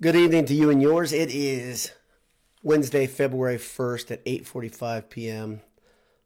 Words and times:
Good 0.00 0.14
evening 0.14 0.44
to 0.44 0.54
you 0.54 0.70
and 0.70 0.80
yours. 0.80 1.12
It 1.12 1.28
is 1.34 1.90
Wednesday, 2.62 3.08
February 3.08 3.56
1st 3.56 4.12
at 4.12 4.24
8:45 4.24 5.08
p.m. 5.10 5.60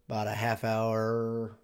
About 0.07 0.27
a 0.27 0.35
half 0.35 0.63
hour, 0.63 1.57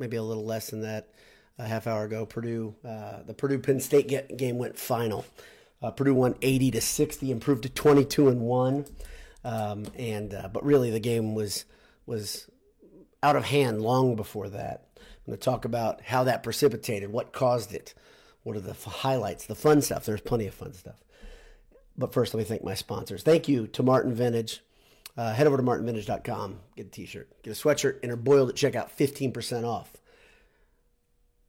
maybe 0.00 0.16
a 0.16 0.22
little 0.24 0.44
less 0.44 0.70
than 0.70 0.82
that, 0.82 1.14
a 1.56 1.64
half 1.64 1.86
hour 1.86 2.02
ago, 2.02 2.26
Purdue, 2.26 2.74
uh, 2.84 3.22
the 3.24 3.34
Purdue 3.34 3.60
Penn 3.60 3.78
State 3.78 4.08
get, 4.08 4.36
game 4.36 4.58
went 4.58 4.76
final. 4.76 5.24
Uh, 5.80 5.92
Purdue 5.92 6.14
won 6.14 6.34
80 6.42 6.72
to 6.72 6.80
60, 6.80 7.30
improved 7.30 7.62
to 7.62 7.68
22 7.68 8.26
and 8.26 8.40
one. 8.40 8.84
Um, 9.44 9.84
and 9.96 10.34
uh, 10.34 10.48
but 10.52 10.64
really, 10.64 10.90
the 10.90 10.98
game 10.98 11.36
was 11.36 11.66
was 12.04 12.50
out 13.22 13.36
of 13.36 13.44
hand 13.44 13.80
long 13.80 14.16
before 14.16 14.48
that. 14.48 14.88
I'm 14.96 15.26
going 15.26 15.38
to 15.38 15.44
talk 15.44 15.64
about 15.64 16.00
how 16.00 16.24
that 16.24 16.42
precipitated, 16.42 17.12
what 17.12 17.32
caused 17.32 17.72
it, 17.72 17.94
what 18.42 18.56
are 18.56 18.60
the 18.60 18.74
highlights, 18.74 19.46
the 19.46 19.54
fun 19.54 19.82
stuff. 19.82 20.04
There's 20.04 20.20
plenty 20.20 20.48
of 20.48 20.54
fun 20.54 20.72
stuff. 20.74 20.96
But 21.98 22.12
first, 22.14 22.32
let 22.32 22.38
me 22.38 22.44
thank 22.44 22.62
my 22.62 22.74
sponsors. 22.74 23.22
Thank 23.22 23.48
you 23.48 23.66
to 23.66 23.82
Martin 23.82 24.14
Vintage. 24.14 24.62
Uh, 25.16 25.34
head 25.34 25.48
over 25.48 25.56
to 25.56 25.62
martinvintage.com, 25.64 26.60
get 26.76 26.86
a 26.86 26.90
t-shirt, 26.90 27.42
get 27.42 27.50
a 27.50 27.54
sweatshirt, 27.54 27.98
and 28.04 28.12
a 28.12 28.16
boiled 28.16 28.50
at 28.50 28.54
checkout, 28.54 28.88
15% 28.96 29.64
off. 29.64 29.90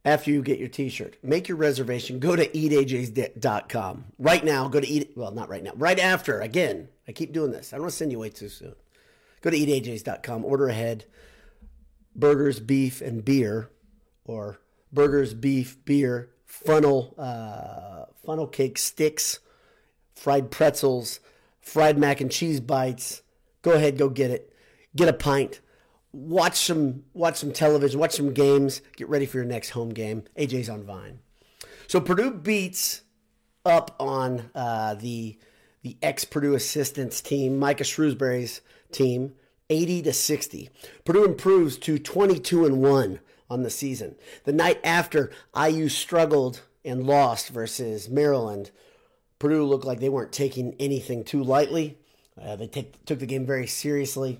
After 0.04 0.32
you 0.32 0.42
get 0.42 0.58
your 0.58 0.66
t-shirt, 0.66 1.18
make 1.22 1.46
your 1.46 1.56
reservation. 1.56 2.18
Go 2.18 2.34
to 2.34 2.48
eatajs.com. 2.48 4.06
Right 4.18 4.44
now, 4.44 4.66
go 4.66 4.80
to 4.80 4.88
eat, 4.88 5.12
well, 5.14 5.30
not 5.30 5.48
right 5.48 5.62
now, 5.62 5.70
right 5.76 6.00
after, 6.00 6.40
again, 6.40 6.88
I 7.06 7.12
keep 7.12 7.32
doing 7.32 7.52
this. 7.52 7.72
I 7.72 7.76
don't 7.76 7.82
want 7.82 7.92
to 7.92 7.96
send 7.96 8.10
you 8.10 8.18
away 8.18 8.30
too 8.30 8.48
soon. 8.48 8.74
Go 9.40 9.50
to 9.50 9.56
eatajs.com, 9.56 10.44
order 10.44 10.68
ahead, 10.68 11.04
burgers, 12.16 12.58
beef, 12.58 13.00
and 13.00 13.24
beer, 13.24 13.70
or 14.24 14.58
burgers, 14.92 15.32
beef, 15.32 15.84
beer, 15.84 16.30
funnel, 16.44 17.14
uh, 17.16 18.06
funnel 18.26 18.48
cake 18.48 18.78
sticks, 18.78 19.38
fried 20.20 20.50
pretzels, 20.50 21.18
fried 21.62 21.96
mac 21.96 22.20
and 22.20 22.30
cheese 22.30 22.60
bites. 22.60 23.22
Go 23.62 23.72
ahead, 23.72 23.96
go 23.96 24.10
get 24.10 24.30
it. 24.30 24.54
Get 24.94 25.08
a 25.08 25.14
pint. 25.14 25.60
Watch 26.12 26.56
some 26.56 27.04
watch 27.14 27.36
some 27.36 27.52
television, 27.52 27.98
watch 27.98 28.12
some 28.12 28.34
games, 28.34 28.82
get 28.96 29.08
ready 29.08 29.24
for 29.24 29.38
your 29.38 29.46
next 29.46 29.70
home 29.70 29.90
game. 29.90 30.24
AJ's 30.36 30.68
on 30.68 30.82
Vine. 30.82 31.20
So 31.86 32.00
Purdue 32.00 32.32
beats 32.32 33.00
up 33.64 33.96
on 33.98 34.50
uh, 34.54 34.94
the 34.94 35.38
the 35.82 35.96
ex 36.02 36.26
Purdue 36.26 36.54
assistants 36.54 37.22
team, 37.22 37.58
Micah 37.58 37.84
Shrewsberry's 37.84 38.60
team, 38.92 39.32
80 39.70 40.02
to 40.02 40.12
60. 40.12 40.68
Purdue 41.06 41.24
improves 41.24 41.78
to 41.78 41.98
22 41.98 42.66
and 42.66 42.82
1 42.82 43.20
on 43.48 43.62
the 43.62 43.70
season. 43.70 44.16
The 44.44 44.52
night 44.52 44.80
after 44.84 45.30
IU 45.56 45.88
struggled 45.88 46.60
and 46.84 47.06
lost 47.06 47.48
versus 47.48 48.10
Maryland, 48.10 48.70
Purdue 49.40 49.64
looked 49.64 49.84
like 49.84 49.98
they 49.98 50.08
weren't 50.08 50.30
taking 50.30 50.76
anything 50.78 51.24
too 51.24 51.42
lightly. 51.42 51.98
Uh, 52.40 52.54
they 52.54 52.68
take, 52.68 53.04
took 53.06 53.18
the 53.18 53.26
game 53.26 53.44
very 53.44 53.66
seriously. 53.66 54.38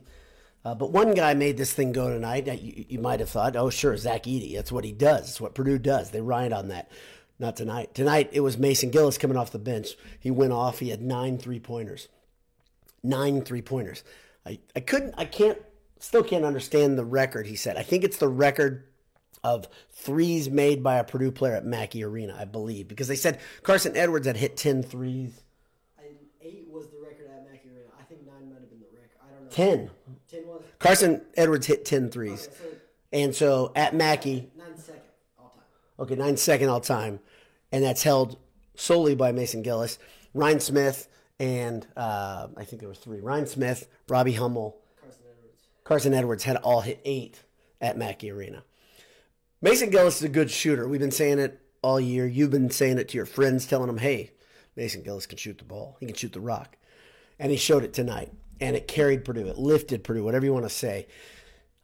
Uh, 0.64 0.74
but 0.74 0.92
one 0.92 1.14
guy 1.14 1.32
made 1.34 1.56
this 1.56 1.72
thing 1.72 1.90
go 1.90 2.10
tonight. 2.10 2.46
You, 2.46 2.84
you 2.88 2.98
might 2.98 3.18
have 3.18 3.30
thought, 3.30 3.56
oh, 3.56 3.70
sure, 3.70 3.96
Zach 3.96 4.24
Edey. 4.24 4.54
That's 4.54 4.70
what 4.70 4.84
he 4.84 4.92
does. 4.92 5.22
That's 5.22 5.40
what 5.40 5.54
Purdue 5.54 5.78
does. 5.78 6.10
They 6.10 6.20
ride 6.20 6.52
on 6.52 6.68
that. 6.68 6.90
Not 7.38 7.56
tonight. 7.56 7.94
Tonight, 7.94 8.28
it 8.32 8.40
was 8.40 8.58
Mason 8.58 8.90
Gillis 8.90 9.16
coming 9.16 9.38
off 9.38 9.50
the 9.50 9.58
bench. 9.58 9.96
He 10.20 10.30
went 10.30 10.52
off. 10.52 10.80
He 10.80 10.90
had 10.90 11.00
nine 11.00 11.38
three 11.38 11.58
pointers. 11.58 12.08
Nine 13.02 13.40
three 13.40 13.62
pointers. 13.62 14.04
I, 14.44 14.58
I 14.76 14.80
couldn't, 14.80 15.14
I 15.16 15.24
can't, 15.24 15.58
still 15.98 16.22
can't 16.22 16.44
understand 16.44 16.98
the 16.98 17.04
record 17.06 17.46
he 17.46 17.56
said. 17.56 17.78
I 17.78 17.82
think 17.82 18.04
it's 18.04 18.18
the 18.18 18.28
record 18.28 18.84
of 19.42 19.69
threes 19.91 20.50
made 20.50 20.83
by 20.83 20.96
a 20.96 21.05
Purdue 21.05 21.30
player 21.33 21.55
at 21.55 21.64
Mackey 21.64 22.05
Arena, 22.05 22.36
I 22.38 22.44
believe, 22.44 22.88
because 22.88 23.08
they 23.08 23.16
said 23.16 23.38
Carson 23.62 23.96
Edwards 23.96 24.27
had 24.27 24.36
hit 24.36 24.56
10 24.56 24.83
threes. 24.83 25.41
And 25.98 26.08
eight 26.42 26.66
was 26.70 26.86
the 26.88 26.98
record 27.02 27.27
at 27.30 27.50
Mackey 27.50 27.68
Arena. 27.68 27.88
I 27.98 28.02
think 28.05 28.27
nine 28.27 28.50
might 28.50 28.61
have 28.61 28.70
been 28.70 28.80
the 28.80 28.86
record. 28.94 29.18
I 29.22 29.33
don't 29.33 29.44
know. 29.44 29.50
10. 29.50 29.91
Ten 30.30 30.46
was. 30.46 30.62
Carson 30.78 31.23
Edwards 31.36 31.67
hit 31.67 31.84
10 31.84 32.11
threes. 32.11 32.48
Okay, 32.48 32.56
so 32.58 32.77
And 33.12 33.34
so 33.34 33.73
at 33.74 33.95
Mackey, 33.95 34.51
nine 34.56 34.77
second 34.77 35.01
all 35.39 35.48
time. 35.51 35.64
okay, 36.01 36.14
nine 36.17 36.36
second 36.36 36.68
all 36.68 36.80
time, 36.80 37.20
and 37.72 37.83
that's 37.83 38.02
held 38.02 38.39
solely 38.74 39.14
by 39.14 39.33
Mason 39.33 39.62
Gillis, 39.62 39.98
Ryne 40.34 40.61
Smith, 40.61 41.08
and 41.39 41.86
uh, 41.96 42.48
I 42.57 42.64
think 42.64 42.80
there 42.80 42.89
were 42.89 42.95
three. 42.95 43.20
Ryne 43.20 43.46
Smith, 43.46 43.89
Robbie 44.08 44.33
Hummel, 44.33 44.77
Carson 45.01 45.22
Edwards. 45.30 45.58
Carson 45.84 46.14
Edwards 46.14 46.45
had 46.45 46.57
all 46.57 46.83
hit 46.83 47.01
eight 47.05 47.42
at 47.80 47.96
Mackey 47.96 48.30
Arena. 48.30 48.62
Mason 49.62 49.90
Gillis 49.90 50.16
is 50.16 50.22
a 50.22 50.28
good 50.28 50.50
shooter. 50.50 50.88
We've 50.88 51.00
been 51.00 51.10
saying 51.10 51.38
it 51.38 51.60
all 51.82 52.00
year. 52.00 52.26
You've 52.26 52.50
been 52.50 52.70
saying 52.70 52.98
it 52.98 53.08
to 53.10 53.16
your 53.16 53.26
friends, 53.26 53.66
telling 53.66 53.88
them, 53.88 53.98
hey, 53.98 54.30
Mason 54.74 55.02
Gillis 55.02 55.26
can 55.26 55.36
shoot 55.36 55.58
the 55.58 55.64
ball. 55.64 55.98
He 56.00 56.06
can 56.06 56.14
shoot 56.14 56.32
the 56.32 56.40
rock. 56.40 56.78
And 57.38 57.50
he 57.50 57.58
showed 57.58 57.84
it 57.84 57.92
tonight. 57.92 58.32
And 58.58 58.74
it 58.74 58.88
carried 58.88 59.24
Purdue. 59.24 59.48
It 59.48 59.58
lifted 59.58 60.02
Purdue, 60.02 60.24
whatever 60.24 60.46
you 60.46 60.52
want 60.54 60.64
to 60.64 60.70
say. 60.70 61.08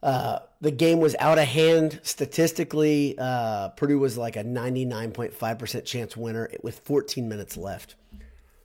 Uh, 0.01 0.39
the 0.59 0.71
game 0.71 0.99
was 0.99 1.15
out 1.19 1.37
of 1.37 1.45
hand 1.45 1.99
statistically. 2.01 3.15
Uh, 3.17 3.69
Purdue 3.69 3.99
was 3.99 4.17
like 4.17 4.35
a 4.35 4.43
99.5% 4.43 5.85
chance 5.85 6.17
winner 6.17 6.49
with 6.63 6.79
14 6.79 7.27
minutes 7.27 7.57
left, 7.57 7.95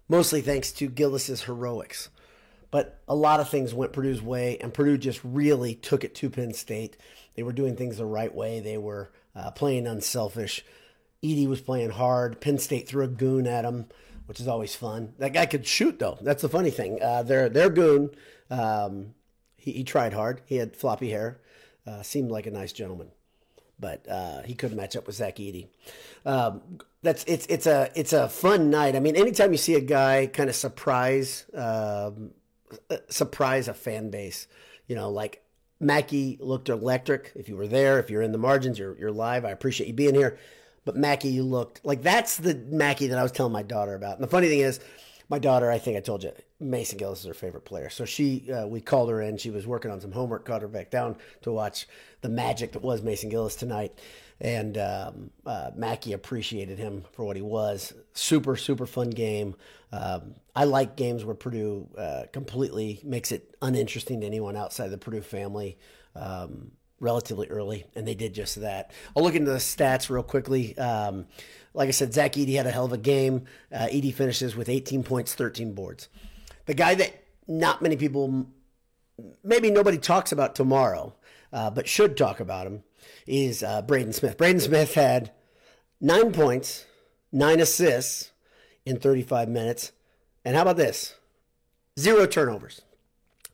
mostly 0.09 0.41
thanks 0.41 0.73
to 0.73 0.89
Gillis's 0.89 1.43
heroics. 1.43 2.09
But 2.73 3.03
a 3.07 3.15
lot 3.15 3.39
of 3.39 3.51
things 3.51 3.75
went 3.75 3.93
Purdue's 3.93 4.23
way, 4.23 4.57
and 4.59 4.73
Purdue 4.73 4.97
just 4.97 5.21
really 5.23 5.75
took 5.75 6.05
it 6.05 6.15
to 6.17 6.31
Penn 6.31 6.55
State. 6.55 6.97
They 7.37 7.43
were 7.43 7.53
doing 7.53 7.77
things 7.77 7.99
the 7.99 8.07
right 8.07 8.35
way. 8.35 8.61
They 8.61 8.79
were 8.79 9.13
uh, 9.37 9.51
playing 9.51 9.87
unselfish. 9.87 10.65
Edey 11.23 11.47
was 11.47 11.61
playing 11.61 11.91
hard. 11.91 12.41
Penn 12.41 12.59
State 12.59 12.89
threw 12.89 13.05
a 13.05 13.09
goon 13.09 13.47
at 13.47 13.67
him, 13.67 13.87
which 14.25 14.41
is 14.41 14.49
always 14.49 14.75
fun. 14.75 15.13
That 15.19 15.35
guy 15.35 15.45
could 15.45 15.67
shoot, 15.67 15.99
though. 15.99 16.17
That's 16.23 16.41
the 16.41 16.49
funny 16.49 16.71
thing. 16.71 16.99
Uh, 17.01 17.23
their 17.23 17.51
their 17.51 17.69
goon, 17.69 18.11
um, 18.49 19.15
he, 19.57 19.73
he 19.73 19.85
tried 19.85 20.15
hard. 20.15 20.41
He 20.47 20.57
had 20.57 20.75
floppy 20.75 21.11
hair. 21.11 21.41
Uh, 21.87 22.01
seemed 22.01 22.31
like 22.31 22.47
a 22.47 22.51
nice 22.51 22.73
gentleman, 22.73 23.11
but 23.79 24.09
uh, 24.09 24.41
he 24.43 24.55
couldn't 24.55 24.79
match 24.79 24.97
up 24.97 25.07
with 25.07 25.17
Zach 25.17 25.37
Edey. 25.37 25.67
Um, 26.25 26.63
that's 27.03 27.23
it's 27.25 27.45
it's 27.47 27.67
a 27.67 27.91
it's 27.95 28.15
a 28.15 28.31
fun 28.31 28.71
night. 28.71 28.97
I 28.97 29.01
mean, 29.01 29.17
anytime 29.17 29.53
you 29.53 29.59
see 29.59 29.75
a 29.75 29.81
guy 29.81 30.27
kind 30.27 30.49
of 30.49 30.57
surprise 30.57 31.45
um, 31.55 32.31
surprise 33.09 33.69
a 33.69 33.75
fan 33.75 34.11
base, 34.11 34.47
you 34.87 34.97
know, 34.97 35.11
like 35.11 35.43
Mackey 35.81 36.39
looked 36.41 36.69
electric. 36.69 37.33
If 37.35 37.49
you 37.49 37.57
were 37.57 37.67
there, 37.67 37.99
if 37.99 38.11
you're 38.11 38.23
in 38.23 38.33
the 38.33 38.39
margins, 38.39 38.79
you're 38.79 38.97
you're 38.99 39.13
live. 39.13 39.45
I 39.45 39.51
appreciate 39.51 39.89
you 39.89 39.95
being 39.95 40.15
here. 40.15 40.39
But 40.85 40.97
Mackey, 40.97 41.29
you 41.29 41.45
looked 41.45 41.85
like 41.85 42.03
that's 42.03 42.37
the 42.37 42.55
Mackey 42.55 43.09
that 43.09 43.19
I 43.19 43.23
was 43.23 43.33
telling 43.33 43.53
my 43.53 43.63
daughter 43.63 43.95
about. 43.95 44.17
And 44.17 44.25
the 44.25 44.29
funny 44.29 44.49
thing 44.49 44.61
is, 44.61 44.81
my 45.29 45.39
daughter, 45.39 45.71
I 45.71 45.79
think 45.79 45.97
I 45.97 46.01
told 46.01 46.25
you, 46.25 46.33
Mason 46.61 46.99
Gillis 46.99 47.21
is 47.21 47.27
her 47.27 47.35
favorite 47.35 47.65
player. 47.65 47.89
So 47.89 48.05
she, 48.05 48.51
uh, 48.53 48.67
we 48.67 48.81
called 48.81 49.09
her 49.11 49.23
in. 49.23 49.37
She 49.37 49.51
was 49.51 49.67
working 49.67 49.91
on 49.91 50.01
some 50.01 50.13
homework, 50.13 50.45
called 50.45 50.63
her 50.63 50.69
back 50.69 50.91
down 50.91 51.17
to 51.43 51.53
watch 51.53 51.87
the 52.21 52.29
magic 52.29 52.73
that 52.73 52.83
was 52.83 53.03
Mason 53.03 53.31
Gillis 53.31 53.57
tonight. 53.57 53.99
And 54.43 54.77
um, 54.77 55.31
uh, 55.47 55.71
Mackey 55.77 56.13
appreciated 56.13 56.77
him 56.77 57.05
for 57.13 57.25
what 57.25 57.37
he 57.37 57.43
was. 57.43 57.95
Super, 58.13 58.57
super 58.57 58.87
fun 58.87 59.11
game. 59.11 59.55
Um, 59.93 60.35
I 60.55 60.65
like 60.65 60.97
games 60.97 61.25
where 61.25 61.37
Purdue 61.37 61.89
uh, 61.97 62.25
completely 62.33 63.01
makes 63.05 63.31
it 63.31 63.55
uninteresting 63.63 64.21
to 64.21 64.27
anyone 64.27 64.57
outside 64.57 64.89
the 64.89 64.99
Purdue 64.99 65.23
family. 65.23 65.79
Um, 66.17 66.73
relatively 67.03 67.49
early, 67.49 67.85
and 67.97 68.07
they 68.07 68.15
did 68.15 68.33
just 68.33 68.61
that. 68.61 68.93
I'll 69.15 69.25
look 69.25 69.35
into 69.35 69.51
the 69.51 69.59
stats 69.59 70.09
real 70.09 70.23
quickly. 70.23 70.79
Um, 70.79 71.27
like 71.75 71.89
I 71.89 71.91
said, 71.91 72.15
Zach 72.15 72.35
Edey 72.35 72.57
had 72.57 72.67
a 72.67 72.71
hell 72.71 72.85
of 72.85 72.93
a 72.93 72.99
game. 72.99 73.45
Uh, 73.75 73.89
finishes 73.89 74.55
with 74.55 74.69
18 74.69 75.03
points, 75.03 75.35
13 75.35 75.75
boards. 75.75 76.09
The 76.67 76.75
guy 76.75 76.95
that 76.95 77.25
not 77.49 77.83
many 77.83 77.97
people, 77.97 78.47
maybe 79.43 79.71
nobody 79.71 79.99
talks 79.99 80.31
about 80.33 80.55
tomorrow, 80.55 81.15
uh, 81.53 81.71
but 81.71 81.89
should 81.89 82.17
talk 82.17 82.41
about 82.41 82.67
him, 82.67 82.83
is 83.27 83.63
uh, 83.63 83.83
Braden 83.83 84.13
Smith. 84.13 84.37
Braden 84.37 84.61
Smith 84.61 84.95
had 84.95 85.33
nine 86.01 86.33
points, 86.33 86.87
nine 87.31 87.61
assists 87.61 88.33
in 88.85 88.99
35 88.99 89.49
minutes. 89.49 89.93
And 90.45 90.57
how 90.57 90.63
about 90.63 90.77
this? 90.77 91.15
Zero 91.99 92.27
turnovers. 92.27 92.83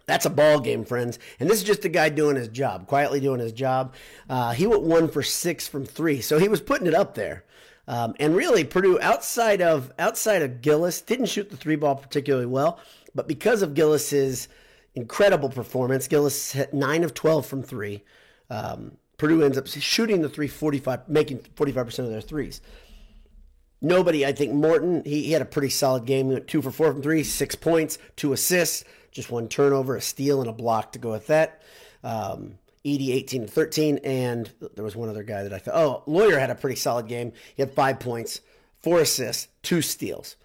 That's 0.06 0.24
a 0.24 0.30
ball 0.30 0.60
game, 0.60 0.84
friends. 0.84 1.18
And 1.38 1.50
this 1.50 1.58
is 1.58 1.64
just 1.64 1.84
a 1.84 1.88
guy 1.90 2.08
doing 2.08 2.36
his 2.36 2.48
job, 2.48 2.86
quietly 2.86 3.20
doing 3.20 3.40
his 3.40 3.52
job. 3.52 3.94
Uh, 4.28 4.52
he 4.52 4.66
went 4.66 4.82
one 4.82 5.08
for 5.08 5.22
six 5.22 5.68
from 5.68 5.84
three, 5.84 6.22
so 6.22 6.38
he 6.38 6.48
was 6.48 6.62
putting 6.62 6.86
it 6.86 6.94
up 6.94 7.14
there. 7.14 7.44
Um, 7.86 8.14
and 8.18 8.34
really, 8.34 8.64
Purdue 8.64 8.98
outside 9.00 9.60
of 9.60 9.92
outside 9.98 10.42
of 10.42 10.62
Gillis 10.62 11.00
didn't 11.02 11.26
shoot 11.26 11.50
the 11.50 11.56
three 11.56 11.76
ball 11.76 11.96
particularly 11.96 12.46
well, 12.46 12.80
but 13.14 13.28
because 13.28 13.62
of 13.62 13.74
Gillis's 13.74 14.48
incredible 14.94 15.48
performance, 15.48 16.08
Gillis 16.08 16.52
hit 16.52 16.74
nine 16.74 17.04
of 17.04 17.14
twelve 17.14 17.46
from 17.46 17.62
three. 17.62 18.04
Um, 18.50 18.98
Purdue 19.16 19.42
ends 19.42 19.58
up 19.58 19.66
shooting 19.66 20.22
the 20.22 20.28
three 20.28 20.48
45, 20.48 21.08
making 21.08 21.40
forty 21.56 21.72
five 21.72 21.86
percent 21.86 22.06
of 22.06 22.12
their 22.12 22.20
threes. 22.20 22.60
Nobody, 23.80 24.26
I 24.26 24.32
think 24.32 24.52
Morton, 24.52 25.02
he, 25.04 25.24
he 25.24 25.32
had 25.32 25.42
a 25.42 25.46
pretty 25.46 25.70
solid 25.70 26.04
game. 26.04 26.26
He 26.26 26.32
went 26.34 26.48
two 26.48 26.62
for 26.62 26.70
four 26.70 26.92
from 26.92 27.02
three, 27.02 27.22
six 27.22 27.54
points, 27.54 27.98
two 28.16 28.32
assists, 28.32 28.84
just 29.12 29.30
one 29.30 29.48
turnover, 29.48 29.96
a 29.96 30.00
steal, 30.00 30.40
and 30.40 30.50
a 30.50 30.52
block 30.52 30.92
to 30.92 30.98
go 30.98 31.10
with 31.10 31.28
that. 31.28 31.62
Um, 32.02 32.58
Edey 32.84 33.10
18 33.10 33.42
and 33.42 33.50
13, 33.50 33.98
and 33.98 34.50
there 34.74 34.84
was 34.84 34.96
one 34.96 35.08
other 35.08 35.22
guy 35.22 35.42
that 35.42 35.52
I 35.52 35.58
thought, 35.58 35.74
oh, 35.74 36.02
Loyer 36.06 36.38
had 36.38 36.50
a 36.50 36.54
pretty 36.54 36.76
solid 36.76 37.06
game. 37.06 37.32
He 37.54 37.62
had 37.62 37.72
five 37.72 38.00
points, 38.00 38.40
four 38.82 39.00
assists, 39.00 39.48
two 39.62 39.82
steals. 39.82 40.36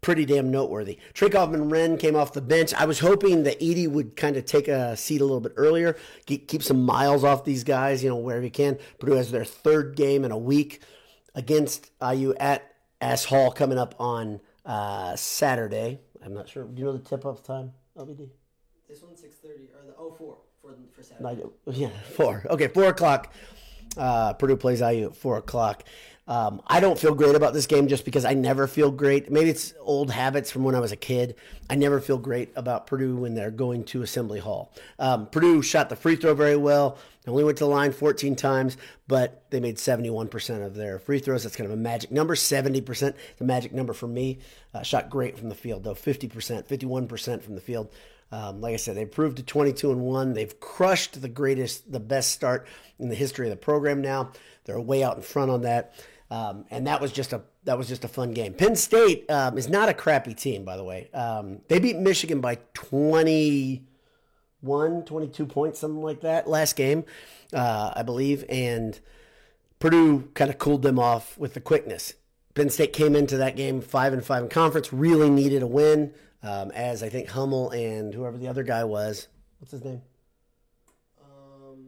Pretty 0.00 0.24
damn 0.24 0.50
noteworthy. 0.50 0.98
Trey 1.12 1.28
Kaufman-Renn 1.28 1.98
came 1.98 2.14
off 2.14 2.32
the 2.32 2.40
bench. 2.40 2.72
I 2.74 2.84
was 2.84 3.00
hoping 3.00 3.42
that 3.42 3.58
Edey 3.60 3.88
would 3.88 4.14
kind 4.16 4.36
of 4.36 4.44
take 4.44 4.68
a 4.68 4.96
seat 4.96 5.20
a 5.20 5.24
little 5.24 5.40
bit 5.40 5.52
earlier, 5.56 5.96
keep 6.26 6.62
some 6.62 6.82
miles 6.84 7.24
off 7.24 7.44
these 7.44 7.64
guys, 7.64 8.04
you 8.04 8.08
know, 8.08 8.16
wherever 8.16 8.42
he 8.42 8.50
can. 8.50 8.78
Purdue 9.00 9.14
has 9.14 9.32
their 9.32 9.44
third 9.44 9.96
game 9.96 10.24
in 10.24 10.30
a 10.30 10.38
week 10.38 10.82
against 11.34 11.90
IU 12.00 12.32
at 12.34 12.72
Ash 13.00 13.24
Hall 13.24 13.50
coming 13.50 13.78
up 13.78 13.96
on 13.98 14.40
uh, 14.64 15.16
Saturday. 15.16 16.00
I'm 16.24 16.34
not 16.34 16.48
sure. 16.48 16.64
Do 16.64 16.78
you 16.78 16.86
know 16.86 16.92
the 16.92 16.98
tip 17.00 17.24
off 17.24 17.42
time, 17.42 17.72
LBD? 17.96 18.28
This 18.88 19.02
one's 19.02 19.20
6.30, 19.20 19.48
or 19.74 19.86
the, 19.86 19.94
oh, 19.98 20.14
4 20.16 20.36
for, 20.62 20.74
for 20.94 21.02
Saturday. 21.02 21.42
yeah, 21.66 21.90
4. 22.16 22.46
Okay, 22.50 22.68
4 22.68 22.84
o'clock. 22.84 23.32
Uh, 23.96 24.32
Purdue 24.34 24.56
plays 24.56 24.80
IU 24.80 25.06
at 25.06 25.16
4 25.16 25.38
o'clock. 25.38 25.84
Um, 26.28 26.60
I 26.66 26.80
don't 26.80 26.98
feel 26.98 27.14
great 27.14 27.34
about 27.34 27.54
this 27.54 27.66
game 27.66 27.88
just 27.88 28.04
because 28.04 28.26
I 28.26 28.34
never 28.34 28.66
feel 28.66 28.90
great. 28.90 29.30
Maybe 29.32 29.48
it's 29.48 29.72
old 29.80 30.10
habits 30.10 30.50
from 30.50 30.62
when 30.62 30.74
I 30.74 30.80
was 30.80 30.92
a 30.92 30.96
kid. 30.96 31.36
I 31.70 31.74
never 31.74 32.00
feel 32.00 32.18
great 32.18 32.52
about 32.54 32.86
Purdue 32.86 33.16
when 33.16 33.34
they're 33.34 33.50
going 33.50 33.84
to 33.84 34.02
Assembly 34.02 34.38
Hall. 34.38 34.70
Um, 34.98 35.26
Purdue 35.28 35.62
shot 35.62 35.88
the 35.88 35.96
free 35.96 36.16
throw 36.16 36.34
very 36.34 36.56
well. 36.56 36.98
They 37.24 37.30
only 37.30 37.44
went 37.44 37.56
to 37.58 37.64
the 37.64 37.70
line 37.70 37.92
14 37.92 38.36
times, 38.36 38.76
but 39.06 39.50
they 39.50 39.58
made 39.58 39.76
71% 39.76 40.66
of 40.66 40.74
their 40.74 40.98
free 40.98 41.18
throws. 41.18 41.44
That's 41.44 41.56
kind 41.56 41.66
of 41.66 41.72
a 41.72 41.80
magic 41.80 42.12
number. 42.12 42.34
70% 42.34 43.14
the 43.38 43.44
magic 43.44 43.72
number 43.72 43.94
for 43.94 44.06
me. 44.06 44.40
Uh, 44.74 44.82
shot 44.82 45.08
great 45.08 45.38
from 45.38 45.48
the 45.48 45.54
field, 45.54 45.82
though 45.82 45.94
50%, 45.94 46.28
51% 46.68 47.42
from 47.42 47.54
the 47.54 47.60
field. 47.62 47.90
Um, 48.30 48.60
like 48.60 48.74
I 48.74 48.76
said, 48.76 48.96
they 48.96 49.06
proved 49.06 49.38
to 49.38 49.42
22 49.42 49.90
and 49.90 50.02
one. 50.02 50.34
They've 50.34 50.60
crushed 50.60 51.20
the 51.20 51.28
greatest, 51.28 51.90
the 51.90 52.00
best 52.00 52.32
start 52.32 52.66
in 52.98 53.08
the 53.08 53.14
history 53.14 53.46
of 53.46 53.50
the 53.50 53.56
program. 53.56 54.02
Now 54.02 54.32
they're 54.64 54.78
way 54.78 55.02
out 55.02 55.16
in 55.16 55.22
front 55.22 55.50
on 55.50 55.62
that. 55.62 55.94
Um, 56.30 56.66
and 56.70 56.86
that 56.86 57.00
was 57.00 57.10
just 57.10 57.32
a 57.32 57.40
that 57.64 57.78
was 57.78 57.88
just 57.88 58.04
a 58.04 58.08
fun 58.08 58.32
game. 58.32 58.52
Penn 58.52 58.76
State 58.76 59.30
um, 59.30 59.56
is 59.56 59.68
not 59.68 59.88
a 59.88 59.94
crappy 59.94 60.34
team, 60.34 60.64
by 60.64 60.76
the 60.76 60.84
way. 60.84 61.10
Um, 61.12 61.60
they 61.68 61.78
beat 61.78 61.96
Michigan 61.96 62.40
by 62.40 62.58
21, 62.74 65.04
22 65.04 65.46
points, 65.46 65.78
something 65.78 66.02
like 66.02 66.20
that, 66.20 66.46
last 66.46 66.76
game, 66.76 67.04
uh, 67.54 67.92
I 67.96 68.02
believe. 68.02 68.44
And 68.48 68.98
Purdue 69.78 70.30
kind 70.34 70.50
of 70.50 70.58
cooled 70.58 70.82
them 70.82 70.98
off 70.98 71.38
with 71.38 71.54
the 71.54 71.60
quickness. 71.60 72.14
Penn 72.54 72.70
State 72.70 72.92
came 72.92 73.14
into 73.14 73.36
that 73.38 73.56
game 73.56 73.80
five 73.80 74.12
and 74.12 74.24
five 74.24 74.42
in 74.42 74.48
conference, 74.48 74.92
really 74.92 75.30
needed 75.30 75.62
a 75.62 75.66
win, 75.66 76.12
um, 76.42 76.70
as 76.72 77.02
I 77.02 77.08
think 77.08 77.28
Hummel 77.28 77.70
and 77.70 78.12
whoever 78.12 78.36
the 78.36 78.48
other 78.48 78.62
guy 78.62 78.84
was. 78.84 79.28
What's 79.60 79.72
his 79.72 79.84
name? 79.84 80.02
Um, 81.22 81.86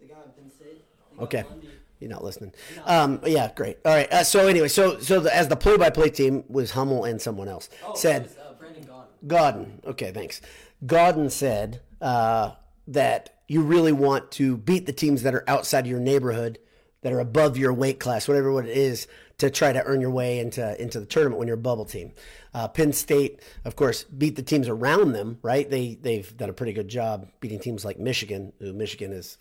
the 0.00 0.06
guy 0.06 0.16
in 0.24 0.32
Penn 0.32 0.50
State. 0.50 0.84
Okay. 1.18 1.44
Lundy. 1.48 1.68
You're 2.00 2.10
not 2.10 2.24
listening. 2.24 2.52
Um, 2.84 3.20
yeah, 3.26 3.50
great. 3.54 3.78
All 3.84 3.94
right. 3.94 4.10
Uh, 4.12 4.24
so 4.24 4.46
anyway, 4.46 4.68
so 4.68 4.98
so 5.00 5.20
the, 5.20 5.34
as 5.34 5.48
the 5.48 5.56
play-by-play 5.56 6.10
team 6.10 6.44
was 6.48 6.70
Hummel 6.72 7.04
and 7.04 7.20
someone 7.20 7.48
else 7.48 7.68
oh, 7.84 7.94
said. 7.94 8.24
Was, 8.24 8.36
uh, 8.36 8.52
Brandon 8.58 8.88
Gaudin. 9.26 9.84
Okay, 9.84 10.12
thanks. 10.12 10.40
Gaudin 10.86 11.30
said 11.30 11.80
uh, 12.00 12.52
that 12.86 13.34
you 13.48 13.62
really 13.62 13.92
want 13.92 14.30
to 14.32 14.56
beat 14.56 14.86
the 14.86 14.92
teams 14.92 15.22
that 15.22 15.34
are 15.34 15.44
outside 15.48 15.80
of 15.80 15.90
your 15.90 16.00
neighborhood, 16.00 16.58
that 17.02 17.12
are 17.12 17.20
above 17.20 17.56
your 17.56 17.72
weight 17.72 17.98
class, 17.98 18.28
whatever 18.28 18.52
what 18.52 18.66
it 18.66 18.76
is, 18.76 19.08
to 19.38 19.50
try 19.50 19.72
to 19.72 19.82
earn 19.84 20.00
your 20.00 20.10
way 20.10 20.38
into 20.38 20.80
into 20.80 21.00
the 21.00 21.06
tournament 21.06 21.38
when 21.38 21.48
you're 21.48 21.56
a 21.56 21.60
bubble 21.60 21.84
team. 21.84 22.12
Uh, 22.54 22.68
Penn 22.68 22.92
State, 22.92 23.40
of 23.64 23.76
course, 23.76 24.04
beat 24.04 24.36
the 24.36 24.42
teams 24.42 24.68
around 24.68 25.12
them. 25.12 25.38
Right? 25.42 25.68
They 25.68 25.98
they've 26.00 26.36
done 26.36 26.50
a 26.50 26.52
pretty 26.52 26.72
good 26.72 26.88
job 26.88 27.28
beating 27.40 27.60
teams 27.60 27.84
like 27.84 27.98
Michigan, 27.98 28.52
who 28.60 28.72
Michigan 28.72 29.12
is 29.12 29.38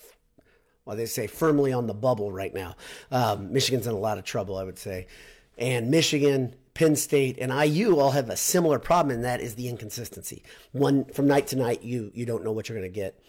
well, 0.88 0.95
they 0.95 1.06
say 1.06 1.28
firmly 1.28 1.74
on 1.74 1.86
the 1.86 1.94
bubble 1.94 2.31
right 2.31 2.54
now. 2.54 2.78
Um, 3.12 3.51
Michigan's 3.51 3.88
in 3.88 3.94
a 3.94 3.98
lot 3.98 4.18
of 4.18 4.24
trouble, 4.24 4.56
I 4.56 4.63
would 4.63 4.80
say. 4.80 5.07
And 5.57 5.92
Michigan, 5.92 6.56
Penn 6.75 6.95
State, 6.95 7.38
and 7.42 7.51
IU 7.51 8.00
all 8.00 8.12
have 8.12 8.30
a 8.30 8.38
similar 8.38 8.80
problem, 8.80 9.13
and 9.13 9.25
that 9.25 9.42
is 9.42 9.56
the 9.56 9.68
inconsistency. 9.68 10.44
One 10.72 11.04
from 11.06 11.28
night 11.28 11.48
to 11.48 11.57
night, 11.57 11.84
you 11.84 12.10
you 12.13 12.25
don't 12.25 12.44
know 12.45 12.54
what 12.54 12.69
you're 12.69 12.78
going 12.78 12.89
to 12.89 12.95
get, 12.95 13.19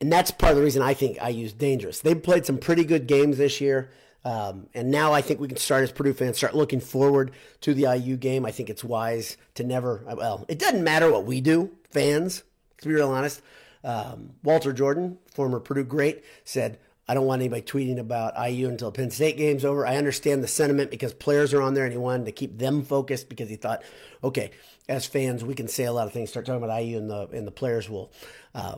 and 0.00 0.12
that's 0.12 0.30
part 0.30 0.52
of 0.52 0.58
the 0.58 0.62
reason 0.62 0.80
I 0.80 0.94
think 0.94 1.18
IU's 1.20 1.52
dangerous. 1.52 2.00
They've 2.00 2.22
played 2.22 2.46
some 2.46 2.58
pretty 2.58 2.84
good 2.84 3.08
games 3.08 3.38
this 3.38 3.60
year. 3.60 3.90
Um, 4.24 4.68
and 4.74 4.90
now 4.90 5.12
I 5.12 5.22
think 5.22 5.38
we 5.38 5.46
can 5.46 5.56
start 5.56 5.84
as 5.84 5.92
Purdue 5.92 6.12
fans 6.12 6.36
start 6.36 6.54
looking 6.54 6.80
forward 6.80 7.30
to 7.60 7.74
the 7.74 7.96
IU 7.96 8.16
game. 8.16 8.44
I 8.44 8.50
think 8.50 8.70
it's 8.70 8.82
wise 8.82 9.36
to 9.54 9.62
never. 9.62 10.04
Well, 10.04 10.44
it 10.48 10.58
doesn't 10.58 10.82
matter 10.82 11.10
what 11.10 11.24
we 11.24 11.40
do, 11.40 11.70
fans. 11.90 12.42
To 12.78 12.88
be 12.88 12.94
real 12.94 13.10
honest, 13.10 13.40
um, 13.86 14.30
Walter 14.42 14.72
Jordan, 14.72 15.16
former 15.32 15.60
Purdue 15.60 15.84
great, 15.84 16.24
said, 16.44 16.78
I 17.08 17.14
don't 17.14 17.24
want 17.24 17.40
anybody 17.40 17.62
tweeting 17.62 17.98
about 18.00 18.34
IU 18.36 18.68
until 18.68 18.90
Penn 18.90 19.12
State 19.12 19.36
game's 19.36 19.64
over. 19.64 19.86
I 19.86 19.96
understand 19.96 20.42
the 20.42 20.48
sentiment 20.48 20.90
because 20.90 21.14
players 21.14 21.54
are 21.54 21.62
on 21.62 21.74
there 21.74 21.84
and 21.84 21.92
he 21.92 21.98
wanted 21.98 22.26
to 22.26 22.32
keep 22.32 22.58
them 22.58 22.82
focused 22.82 23.28
because 23.28 23.48
he 23.48 23.54
thought, 23.54 23.84
okay, 24.24 24.50
as 24.88 25.06
fans, 25.06 25.44
we 25.44 25.54
can 25.54 25.68
say 25.68 25.84
a 25.84 25.92
lot 25.92 26.08
of 26.08 26.12
things, 26.12 26.30
start 26.30 26.46
talking 26.46 26.62
about 26.62 26.82
IU 26.82 26.98
and 26.98 27.08
the, 27.08 27.28
and 27.28 27.46
the 27.46 27.52
players 27.52 27.88
will 27.88 28.12
uh, 28.56 28.76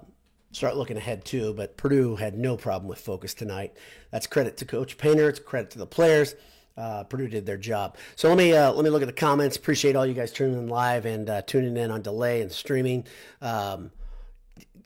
start 0.53 0.77
looking 0.77 0.99
ahead 0.99 1.25
too. 1.25 1.55
But 1.55 1.79
Purdue 1.79 2.17
had 2.17 2.37
no 2.37 2.59
problem 2.59 2.87
with 2.87 3.01
focus 3.01 3.33
tonight. 3.33 3.75
That's 4.11 4.27
credit 4.27 4.59
to 4.59 4.67
Coach 4.67 4.99
Painter. 4.99 5.31
It's 5.31 5.41
credit 5.41 5.71
to 5.71 5.79
the 5.79 5.87
players. 5.87 6.35
Uh, 6.77 7.05
Purdue 7.05 7.29
did 7.29 7.47
their 7.47 7.57
job. 7.57 7.97
So 8.15 8.29
let 8.29 8.39
me 8.39 8.53
uh, 8.53 8.73
let 8.73 8.85
me 8.85 8.91
look 8.91 9.03
at 9.03 9.09
the 9.09 9.13
comments. 9.13 9.57
Appreciate 9.57 9.97
all 9.97 10.07
you 10.07 10.15
guys 10.15 10.31
tuning 10.31 10.59
in 10.59 10.69
live 10.69 11.07
and 11.07 11.29
uh, 11.29 11.43
tuning 11.43 11.77
in 11.77 11.91
on 11.91 12.03
delay 12.03 12.41
and 12.41 12.53
streaming. 12.53 13.05
Um, 13.43 13.91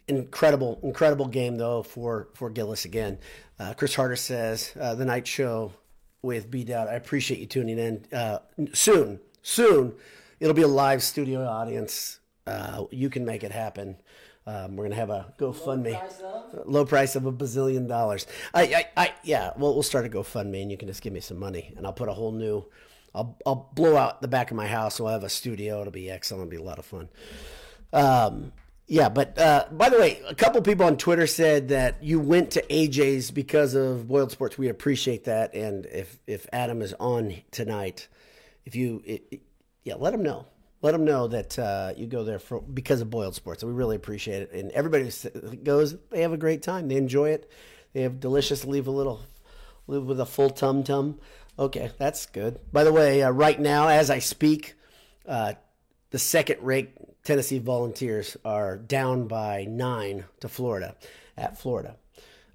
incredible, 0.09 0.81
incredible 0.83 1.27
game 1.27 1.57
though 1.57 1.83
for 1.83 2.29
for 2.35 2.51
Gillis 2.51 2.85
again. 2.85 3.19
Uh, 3.59 3.75
Chris 3.75 3.95
Harder 3.95 4.17
says 4.17 4.73
uh, 4.81 4.95
the 4.95 5.05
night 5.05 5.27
show 5.27 5.73
with 6.23 6.51
B 6.51 6.65
Dowd. 6.65 6.89
I 6.89 6.95
appreciate 6.95 7.41
you 7.41 7.47
tuning 7.47 7.79
in. 7.79 8.05
Uh, 8.13 8.39
soon, 8.73 9.21
soon, 9.43 9.95
it'll 10.41 10.55
be 10.55 10.63
a 10.63 10.69
live 10.69 11.03
studio 11.03 11.47
audience. 11.47 12.21
Uh, 12.47 12.85
you 12.91 13.11
can 13.11 13.25
make 13.25 13.45
it 13.45 13.53
happen. 13.53 13.97
Um, 14.45 14.75
we're 14.75 14.85
gonna 14.85 14.97
have 14.97 15.11
a 15.11 15.33
GoFundMe, 15.39 15.93
low 15.93 15.99
price 15.99 16.21
of, 16.21 16.67
low 16.67 16.85
price 16.85 17.17
of 17.17 17.27
a 17.27 17.33
bazillion 17.33 17.87
dollars. 17.87 18.27
I, 18.53 18.63
I, 18.63 18.85
I, 18.97 19.13
yeah. 19.23 19.53
Well, 19.57 19.73
we'll 19.73 19.85
start 19.85 20.05
a 20.05 20.09
GoFundMe, 20.09 20.63
and 20.63 20.71
you 20.71 20.77
can 20.77 20.89
just 20.89 21.01
give 21.01 21.13
me 21.13 21.21
some 21.21 21.39
money, 21.39 21.73
and 21.77 21.87
I'll 21.87 21.93
put 21.93 22.09
a 22.09 22.13
whole 22.13 22.33
new. 22.33 22.65
I'll, 23.15 23.39
I'll 23.47 23.71
blow 23.75 23.97
out 23.97 24.23
the 24.23 24.29
back 24.29 24.51
of 24.51 24.57
my 24.57 24.67
house. 24.67 24.99
We'll 24.99 25.13
have 25.13 25.23
a 25.23 25.29
studio. 25.29 25.81
It'll 25.83 25.93
be 25.93 26.11
excellent. 26.11 26.43
It'll 26.43 26.51
be 26.51 26.57
a 26.57 26.67
lot 26.67 26.79
of 26.79 26.87
fun. 26.87 27.09
Um, 27.93 28.53
yeah, 28.87 29.09
but 29.09 29.39
uh, 29.39 29.67
by 29.71 29.89
the 29.89 29.99
way, 29.99 30.21
a 30.29 30.35
couple 30.35 30.61
people 30.61 30.87
on 30.87 30.97
Twitter 30.97 31.27
said 31.27 31.69
that 31.69 32.03
you 32.03 32.19
went 32.21 32.51
to 32.53 32.63
AJ's 32.63 33.31
because 33.31 33.75
of 33.75 34.09
Boiled 34.09 34.33
Sports. 34.33 34.59
We 34.59 34.69
appreciate 34.69 35.25
that, 35.25 35.55
and 35.55 35.87
if 35.87 36.19
if 36.27 36.47
Adam 36.53 36.83
is 36.83 36.93
on 37.01 37.35
tonight, 37.51 38.09
if 38.65 38.75
you 38.75 39.03
it, 39.07 39.23
it, 39.31 39.41
yeah, 39.85 39.95
let 39.95 40.13
him 40.13 40.23
know. 40.23 40.47
Let 40.83 40.95
him 40.95 41.05
know 41.05 41.29
that 41.29 41.57
uh, 41.59 41.93
you 41.97 42.07
go 42.09 42.25
there 42.25 42.41
for 42.41 42.61
because 42.61 43.01
of 43.01 43.09
Boiled 43.09 43.37
Sports. 43.37 43.63
We 43.63 43.73
really 43.73 43.97
appreciate 43.97 44.43
it, 44.43 44.53
and 44.53 44.71
everybody 44.73 45.09
who 45.33 45.57
goes, 45.57 45.97
they 46.11 46.23
have 46.23 46.33
a 46.33 46.37
great 46.37 46.63
time. 46.63 46.89
They 46.89 46.97
enjoy 46.97 47.31
it. 47.31 47.51
They 47.93 48.03
have 48.03 48.19
delicious. 48.19 48.65
Leave 48.65 48.89
a 48.89 48.91
little, 48.91 49.21
live 49.87 50.05
with 50.05 50.19
a 50.19 50.27
full 50.27 50.51
tum 50.51 50.83
tum. 50.83 51.21
Okay, 51.59 51.93
that's 51.99 52.27
good. 52.27 52.59
By 52.73 52.83
the 52.83 52.93
way, 52.93 53.23
uh, 53.23 53.31
right 53.31 53.61
now 53.61 53.89
as 53.89 54.11
I 54.11 54.19
speak, 54.19 54.75
uh, 55.25 55.53
the 56.13 56.19
second 56.19 56.59
ranked 56.61 56.99
Tennessee 57.25 57.59
Volunteers 57.59 58.37
are 58.45 58.77
down 58.77 59.27
by 59.27 59.65
nine 59.69 60.25
to 60.41 60.49
Florida 60.49 60.95
at 61.37 61.59
Florida. 61.59 61.97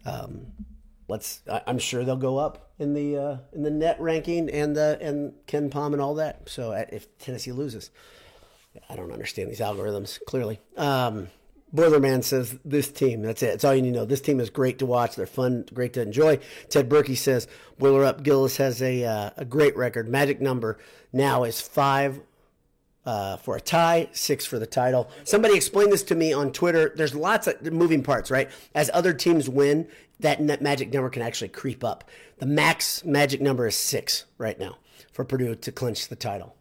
Um, 0.05 0.47
let's. 1.07 1.41
I, 1.51 1.61
am 1.67 1.79
sure 1.79 2.05
they'll 2.05 2.15
go 2.15 2.37
up 2.37 2.71
in 2.79 2.93
the 2.93 3.17
uh, 3.17 3.37
in 3.53 3.63
the 3.63 3.71
net 3.71 3.99
ranking 3.99 4.49
and 4.49 4.75
the 4.75 4.97
and 5.01 5.33
KenPom 5.47 5.93
and 5.93 6.01
all 6.01 6.15
that. 6.15 6.47
So 6.47 6.71
uh, 6.71 6.85
if 6.89 7.17
Tennessee 7.17 7.51
loses, 7.51 7.89
I 8.89 8.95
don't 8.95 9.11
understand 9.11 9.49
these 9.49 9.59
algorithms 9.59 10.19
clearly. 10.25 10.59
Um, 10.77 11.27
Boilerman 11.75 12.23
says 12.23 12.57
this 12.63 12.89
team. 12.89 13.21
That's 13.21 13.43
it. 13.43 13.47
That's 13.47 13.65
all 13.65 13.75
you 13.75 13.81
need 13.81 13.93
to 13.93 13.99
know. 13.99 14.05
This 14.05 14.21
team 14.21 14.39
is 14.39 14.49
great 14.49 14.79
to 14.79 14.85
watch. 14.85 15.15
They're 15.15 15.25
fun, 15.25 15.65
great 15.73 15.93
to 15.93 16.01
enjoy. 16.01 16.39
Ted 16.69 16.89
Berkey 16.89 17.17
says 17.17 17.47
Boiler 17.77 18.05
up. 18.05 18.23
Gillis 18.23 18.57
has 18.57 18.81
a 18.81 19.03
uh, 19.03 19.31
a 19.35 19.45
great 19.45 19.75
record. 19.75 20.07
Magic 20.07 20.39
number 20.39 20.77
now 21.11 21.43
is 21.43 21.59
five 21.59 22.21
uh, 23.07 23.37
for 23.37 23.55
a 23.55 23.61
tie, 23.61 24.09
six 24.11 24.45
for 24.45 24.59
the 24.59 24.67
title. 24.67 25.09
Somebody 25.23 25.55
explained 25.55 25.93
this 25.93 26.03
to 26.03 26.15
me 26.15 26.33
on 26.33 26.51
Twitter. 26.51 26.91
There's 26.93 27.15
lots 27.15 27.47
of 27.47 27.63
moving 27.71 28.03
parts, 28.03 28.29
right? 28.29 28.51
As 28.75 28.91
other 28.93 29.13
teams 29.13 29.49
win, 29.49 29.87
that 30.19 30.61
magic 30.61 30.93
number 30.93 31.09
can 31.09 31.21
actually 31.21 31.47
creep 31.47 31.85
up. 31.85 32.03
The 32.39 32.45
max 32.45 33.05
magic 33.05 33.39
number 33.39 33.65
is 33.65 33.77
six 33.77 34.25
right 34.37 34.59
now 34.59 34.77
for 35.13 35.23
Purdue 35.23 35.55
to 35.55 35.71
clinch 35.71 36.09
the 36.09 36.17
title. 36.17 36.55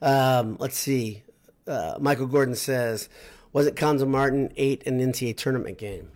Um, 0.00 0.56
let's 0.60 0.78
see. 0.78 1.24
Uh, 1.66 1.96
Michael 1.98 2.28
Gordon 2.28 2.54
says, 2.54 3.08
was 3.52 3.66
it 3.66 3.74
Cuonzo 3.74 4.06
Martin 4.06 4.52
eight 4.56 4.86
an 4.86 5.00
NCAA 5.00 5.36
tournament 5.36 5.78
game? 5.78 6.12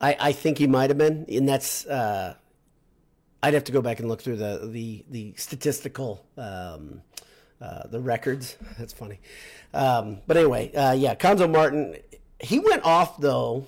I, 0.00 0.16
I 0.20 0.32
think 0.32 0.58
he 0.58 0.68
might 0.68 0.90
have 0.90 0.98
been, 0.98 1.26
and 1.28 1.48
that's 1.48 1.86
uh, 1.86 2.34
I'd 3.46 3.54
have 3.54 3.62
to 3.64 3.72
go 3.72 3.80
back 3.80 4.00
and 4.00 4.08
look 4.08 4.20
through 4.22 4.38
the 4.38 4.68
the 4.72 5.04
the 5.08 5.34
statistical 5.36 6.26
um, 6.36 7.02
uh, 7.60 7.86
the 7.86 8.00
records. 8.00 8.56
That's 8.78 8.92
funny. 8.92 9.20
Um, 9.72 10.18
but 10.26 10.36
anyway, 10.36 10.74
uh, 10.74 10.94
yeah, 10.94 11.14
Cuonzo 11.14 11.48
Martin. 11.48 11.96
He 12.40 12.58
went 12.58 12.84
off 12.84 13.20
though. 13.20 13.66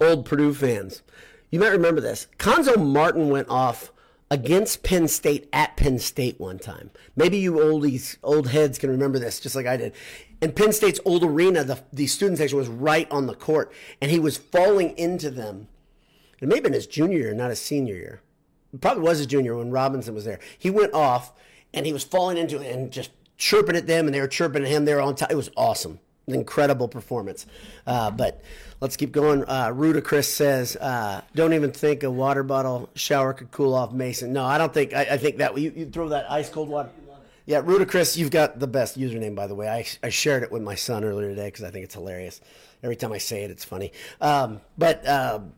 Old 0.00 0.24
Purdue 0.24 0.54
fans, 0.54 1.02
you 1.50 1.58
might 1.58 1.68
remember 1.68 2.00
this. 2.00 2.28
Cuonzo 2.38 2.76
Martin 2.76 3.28
went 3.28 3.48
off 3.48 3.92
against 4.30 4.82
Penn 4.82 5.06
State 5.08 5.48
at 5.52 5.76
Penn 5.76 5.98
State 5.98 6.38
one 6.40 6.58
time. 6.58 6.90
Maybe 7.16 7.38
you 7.38 7.54
oldies, 7.54 8.16
old 8.22 8.48
heads 8.48 8.76
can 8.78 8.90
remember 8.90 9.20
this, 9.20 9.38
just 9.38 9.54
like 9.54 9.66
I 9.66 9.76
did. 9.76 9.94
In 10.42 10.50
Penn 10.52 10.72
State's 10.72 10.98
old 11.04 11.22
arena, 11.22 11.62
the, 11.62 11.80
the 11.92 12.08
student 12.08 12.38
section 12.38 12.58
was 12.58 12.66
right 12.66 13.08
on 13.10 13.26
the 13.26 13.34
court, 13.34 13.72
and 14.00 14.10
he 14.10 14.18
was 14.18 14.36
falling 14.36 14.98
into 14.98 15.30
them. 15.30 15.68
It 16.40 16.48
may 16.48 16.56
have 16.56 16.64
been 16.64 16.72
his 16.72 16.88
junior 16.88 17.18
year, 17.18 17.34
not 17.34 17.50
his 17.50 17.60
senior 17.60 17.94
year. 17.94 18.20
Probably 18.80 19.02
was 19.02 19.18
his 19.18 19.26
junior 19.26 19.56
when 19.56 19.70
Robinson 19.70 20.14
was 20.14 20.24
there. 20.24 20.38
He 20.58 20.70
went 20.70 20.94
off, 20.94 21.32
and 21.72 21.86
he 21.86 21.92
was 21.92 22.04
falling 22.04 22.36
into 22.36 22.60
it 22.60 22.74
and 22.74 22.90
just 22.90 23.10
chirping 23.36 23.76
at 23.76 23.86
them, 23.86 24.06
and 24.06 24.14
they 24.14 24.20
were 24.20 24.28
chirping 24.28 24.62
at 24.62 24.68
him. 24.68 24.84
They 24.84 24.94
were 24.94 25.00
on 25.00 25.14
top. 25.14 25.30
It 25.30 25.36
was 25.36 25.50
awesome. 25.56 26.00
An 26.26 26.34
incredible 26.34 26.88
performance. 26.88 27.44
Uh, 27.86 28.10
but 28.10 28.42
let's 28.80 28.96
keep 28.96 29.12
going. 29.12 29.44
Uh, 29.44 29.68
Rudacris 29.68 30.24
says, 30.24 30.76
uh, 30.76 31.20
"Don't 31.34 31.52
even 31.52 31.70
think 31.70 32.02
a 32.02 32.10
water 32.10 32.42
bottle 32.42 32.88
shower 32.94 33.34
could 33.34 33.50
cool 33.50 33.74
off 33.74 33.92
Mason." 33.92 34.32
No, 34.32 34.44
I 34.44 34.56
don't 34.56 34.72
think. 34.72 34.94
I, 34.94 35.02
I 35.02 35.16
think 35.18 35.36
that 35.38 35.56
you, 35.58 35.72
you 35.76 35.86
throw 35.86 36.08
that 36.08 36.30
ice 36.30 36.48
cold 36.48 36.68
water. 36.68 36.90
Yeah, 37.46 37.60
Rudacris, 37.60 38.16
you've 38.16 38.30
got 38.30 38.58
the 38.58 38.66
best 38.66 38.98
username, 38.98 39.34
by 39.34 39.46
the 39.46 39.54
way. 39.54 39.68
I, 39.68 39.84
I 40.02 40.08
shared 40.08 40.42
it 40.44 40.50
with 40.50 40.62
my 40.62 40.76
son 40.76 41.04
earlier 41.04 41.28
today 41.28 41.48
because 41.48 41.62
I 41.62 41.70
think 41.70 41.84
it's 41.84 41.94
hilarious. 41.94 42.40
Every 42.82 42.96
time 42.96 43.12
I 43.12 43.18
say 43.18 43.44
it, 43.44 43.50
it's 43.50 43.64
funny. 43.64 43.92
Um, 44.18 44.62
but 44.78 45.06
um, 45.06 45.52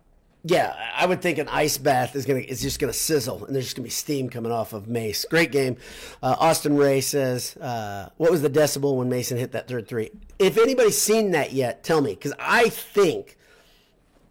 yeah, 0.49 0.76
I 0.95 1.07
would 1.07 1.23
think 1.23 1.38
an 1.38 1.49
ice 1.49 1.76
bath 1.76 2.15
is 2.15 2.25
gonna 2.25 2.41
is 2.41 2.62
just 2.62 2.79
gonna 2.79 2.93
sizzle, 2.93 3.45
and 3.45 3.55
there's 3.55 3.65
just 3.65 3.76
gonna 3.76 3.85
be 3.85 3.91
steam 3.91 4.31
coming 4.31 4.53
off 4.53 4.73
of 4.73 4.87
Mace. 4.87 5.25
Great 5.29 5.50
game. 5.50 5.76
Uh, 6.23 6.37
Austin 6.38 6.76
Ray 6.76 7.00
says, 7.00 7.57
uh, 7.57 8.11
"What 8.17 8.31
was 8.31 8.43
the 8.43 8.50
decibel 8.50 8.97
when 8.97 9.09
Mason 9.09 9.38
hit 9.38 9.53
that 9.53 9.67
third 9.67 9.88
three? 9.88 10.11
If 10.38 10.57
anybody's 10.57 11.00
seen 11.00 11.33
that 11.33 11.53
yet, 11.53 11.83
tell 11.83 12.00
me, 12.00 12.15
because 12.15 12.33
I 12.38 12.69
think 12.69 13.37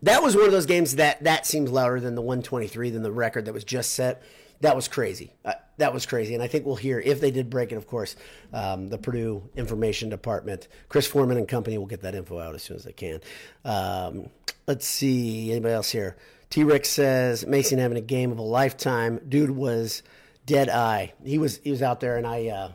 that 0.03 0.23
was 0.23 0.35
one 0.35 0.45
of 0.45 0.51
those 0.51 0.65
games 0.65 0.95
that 0.95 1.21
that 1.23 1.45
seems 1.45 1.69
louder 1.69 1.99
than 1.99 2.15
the 2.15 2.21
123 2.21 2.91
than 2.91 3.03
the 3.03 3.11
record 3.11 3.45
that 3.45 3.53
was 3.53 3.65
just 3.65 3.91
set. 3.91 4.23
That 4.61 4.73
was 4.73 4.87
crazy. 4.87 5.33
Uh, 5.43 5.53
that 5.77 5.93
was 5.93 6.05
crazy, 6.05 6.33
and 6.33 6.41
I 6.41 6.47
think 6.47 6.65
we'll 6.65 6.77
hear 6.77 6.97
if 6.97 7.19
they 7.19 7.29
did 7.29 7.49
break 7.49 7.73
it. 7.73 7.75
Of 7.75 7.87
course, 7.87 8.15
um, 8.53 8.87
the 8.87 8.97
Purdue 8.97 9.49
Information 9.57 10.07
Department, 10.07 10.69
Chris 10.87 11.07
Foreman 11.07 11.37
and 11.37 11.47
company 11.47 11.77
will 11.77 11.87
get 11.87 12.03
that 12.03 12.15
info 12.15 12.39
out 12.39 12.55
as 12.55 12.63
soon 12.63 12.77
as 12.77 12.85
they 12.85 12.93
can. 12.93 13.19
Um, 13.65 14.29
let's 14.67 14.87
see 14.87 15.51
anybody 15.51 15.73
else 15.73 15.91
here. 15.91 16.15
T 16.49 16.63
Rex 16.63 16.89
says 16.89 17.45
Mason 17.45 17.79
having 17.79 17.97
a 17.97 18.01
game 18.01 18.31
of 18.31 18.37
a 18.37 18.43
lifetime. 18.43 19.19
Dude 19.27 19.51
was 19.51 20.03
dead 20.45 20.69
eye. 20.69 21.13
He 21.23 21.37
was 21.37 21.57
he 21.57 21.71
was 21.71 21.81
out 21.81 21.99
there, 21.99 22.17
and 22.17 22.25
I 22.25 22.47
uh, 22.47 22.71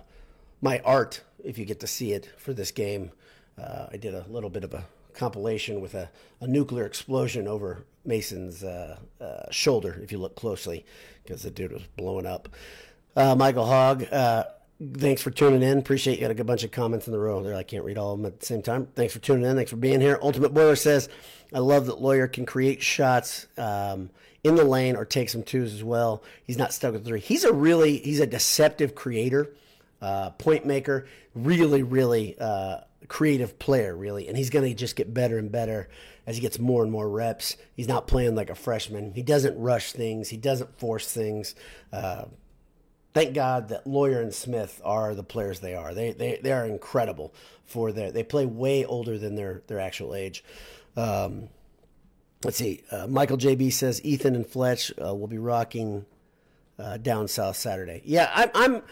my 0.61 0.81
art, 0.85 1.23
if 1.43 1.59
you 1.59 1.65
get 1.65 1.81
to 1.81 1.87
see 1.87 2.13
it 2.13 2.29
for 2.37 2.53
this 2.53 2.71
game, 2.71 3.13
uh, 3.59 3.87
I 3.93 3.97
did 3.97 4.15
a 4.15 4.25
little 4.29 4.51
bit 4.51 4.65
of 4.65 4.75
a 4.75 4.85
compilation 5.15 5.81
with 5.81 5.95
a, 5.95 6.11
a 6.41 6.47
nuclear 6.47 6.85
explosion 6.85 7.49
over 7.49 7.85
Mason's 8.05 8.65
uh, 8.65 8.99
uh, 9.21 9.51
shoulder, 9.51 9.99
if 10.03 10.13
you 10.13 10.19
look 10.19 10.37
closely, 10.37 10.85
because 11.23 11.43
the 11.43 11.51
dude 11.51 11.73
was 11.73 11.83
blowing 11.97 12.27
up. 12.27 12.49
Uh, 13.17 13.35
Michael 13.35 13.67
Hogg, 13.67 14.05
uh, 14.13 14.45
thanks 14.95 15.21
for 15.21 15.31
tuning 15.31 15.63
in. 15.63 15.79
Appreciate 15.79 16.17
you 16.17 16.23
got 16.23 16.31
a 16.31 16.35
good 16.35 16.47
bunch 16.47 16.65
of 16.65 16.71
comments 16.71 17.07
in 17.07 17.13
the 17.13 17.19
row 17.19 17.43
there. 17.43 17.55
I 17.55 17.63
can't 17.63 17.85
read 17.85 17.99
all 17.99 18.13
of 18.13 18.19
them 18.19 18.27
at 18.27 18.41
the 18.41 18.47
same 18.47 18.63
time. 18.63 18.89
Thanks 18.95 19.13
for 19.13 19.19
tuning 19.19 19.45
in. 19.45 19.57
Thanks 19.57 19.71
for 19.71 19.77
being 19.77 20.01
here. 20.01 20.19
Ultimate 20.23 20.55
Boiler 20.55 20.77
says, 20.77 21.09
I 21.53 21.59
love 21.59 21.87
that 21.87 22.01
Loyer 22.01 22.29
can 22.29 22.47
create 22.47 22.83
shots 22.83 23.47
um, 23.59 24.11
in 24.43 24.55
the 24.55 24.65
lane 24.65 24.97
or 24.97 25.05
take 25.05 25.29
some 25.29 25.43
twos 25.43 25.75
as 25.75 25.85
well. 25.85 26.23
He's 26.45 26.57
not 26.57 26.73
stuck 26.73 26.93
with 26.93 27.05
three. 27.05 27.21
He's 27.21 27.45
a 27.45 27.53
really, 27.53 27.99
he's 27.99 28.21
a 28.21 28.27
deceptive 28.27 28.95
creator, 28.95 29.51
uh, 30.01 30.31
point 30.31 30.65
maker, 30.65 31.07
really, 31.35 31.83
really 31.83 32.37
uh, 32.39 32.79
creative 33.09 33.59
player, 33.59 33.95
really. 33.95 34.29
And 34.29 34.37
he's 34.37 34.51
going 34.51 34.69
to 34.69 34.75
just 34.75 34.97
get 34.97 35.13
better 35.13 35.39
and 35.39 35.53
better 35.53 35.89
as 36.27 36.37
he 36.37 36.43
gets 36.43 36.59
more 36.59 36.83
and 36.83 36.93
more 36.93 37.09
reps. 37.09 37.57
He's 37.75 37.89
not 37.89 38.07
playing 38.07 38.35
like 38.35 38.49
a 38.49 38.55
freshman. 38.55 39.13
He 39.13 39.23
doesn't 39.23 39.59
rush 39.59 39.93
things. 39.93 40.29
He 40.29 40.37
doesn't 40.37 40.79
force 40.79 41.11
things. 41.13 41.55
Uh, 41.93 42.27
thank 43.15 43.35
God 43.35 43.69
that 43.69 43.87
Loyer 43.87 44.21
and 44.21 44.35
Smith 44.35 44.81
are 44.85 45.15
the 45.15 45.23
players 45.23 45.61
they 45.61 45.75
are. 45.75 45.95
They 45.95 46.13
they, 46.13 46.41
they 46.43 46.53
are 46.53 46.65
incredible 46.65 47.35
for 47.65 47.93
their. 47.93 48.11
They 48.11 48.23
play 48.23 48.47
way 48.47 48.85
older 48.85 49.19
than 49.19 49.37
their 49.37 49.63
their 49.67 49.81
actual 49.81 50.15
age. 50.15 50.45
Um, 50.97 51.49
let's 52.45 52.57
see. 52.57 52.83
Uh, 52.91 53.07
Michael 53.07 53.39
JB 53.39 53.73
says 53.73 54.05
Ethan 54.05 54.35
and 54.35 54.47
Fletch 54.47 54.93
uh, 55.03 55.15
will 55.15 55.29
be 55.29 55.39
rocking 55.39 56.07
uh, 56.79 56.97
down 56.97 57.29
south 57.29 57.57
Saturday. 57.57 58.03
Yeah, 58.05 58.31
I, 58.35 58.51
I'm. 58.55 58.83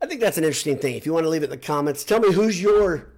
I 0.00 0.06
think 0.06 0.20
that's 0.20 0.36
an 0.36 0.44
interesting 0.44 0.78
thing. 0.78 0.94
If 0.94 1.06
you 1.06 1.12
want 1.12 1.24
to 1.24 1.30
leave 1.30 1.42
it 1.42 1.46
in 1.46 1.50
the 1.50 1.56
comments, 1.56 2.04
tell 2.04 2.20
me 2.20 2.32
who's 2.32 2.60
your 2.60 3.08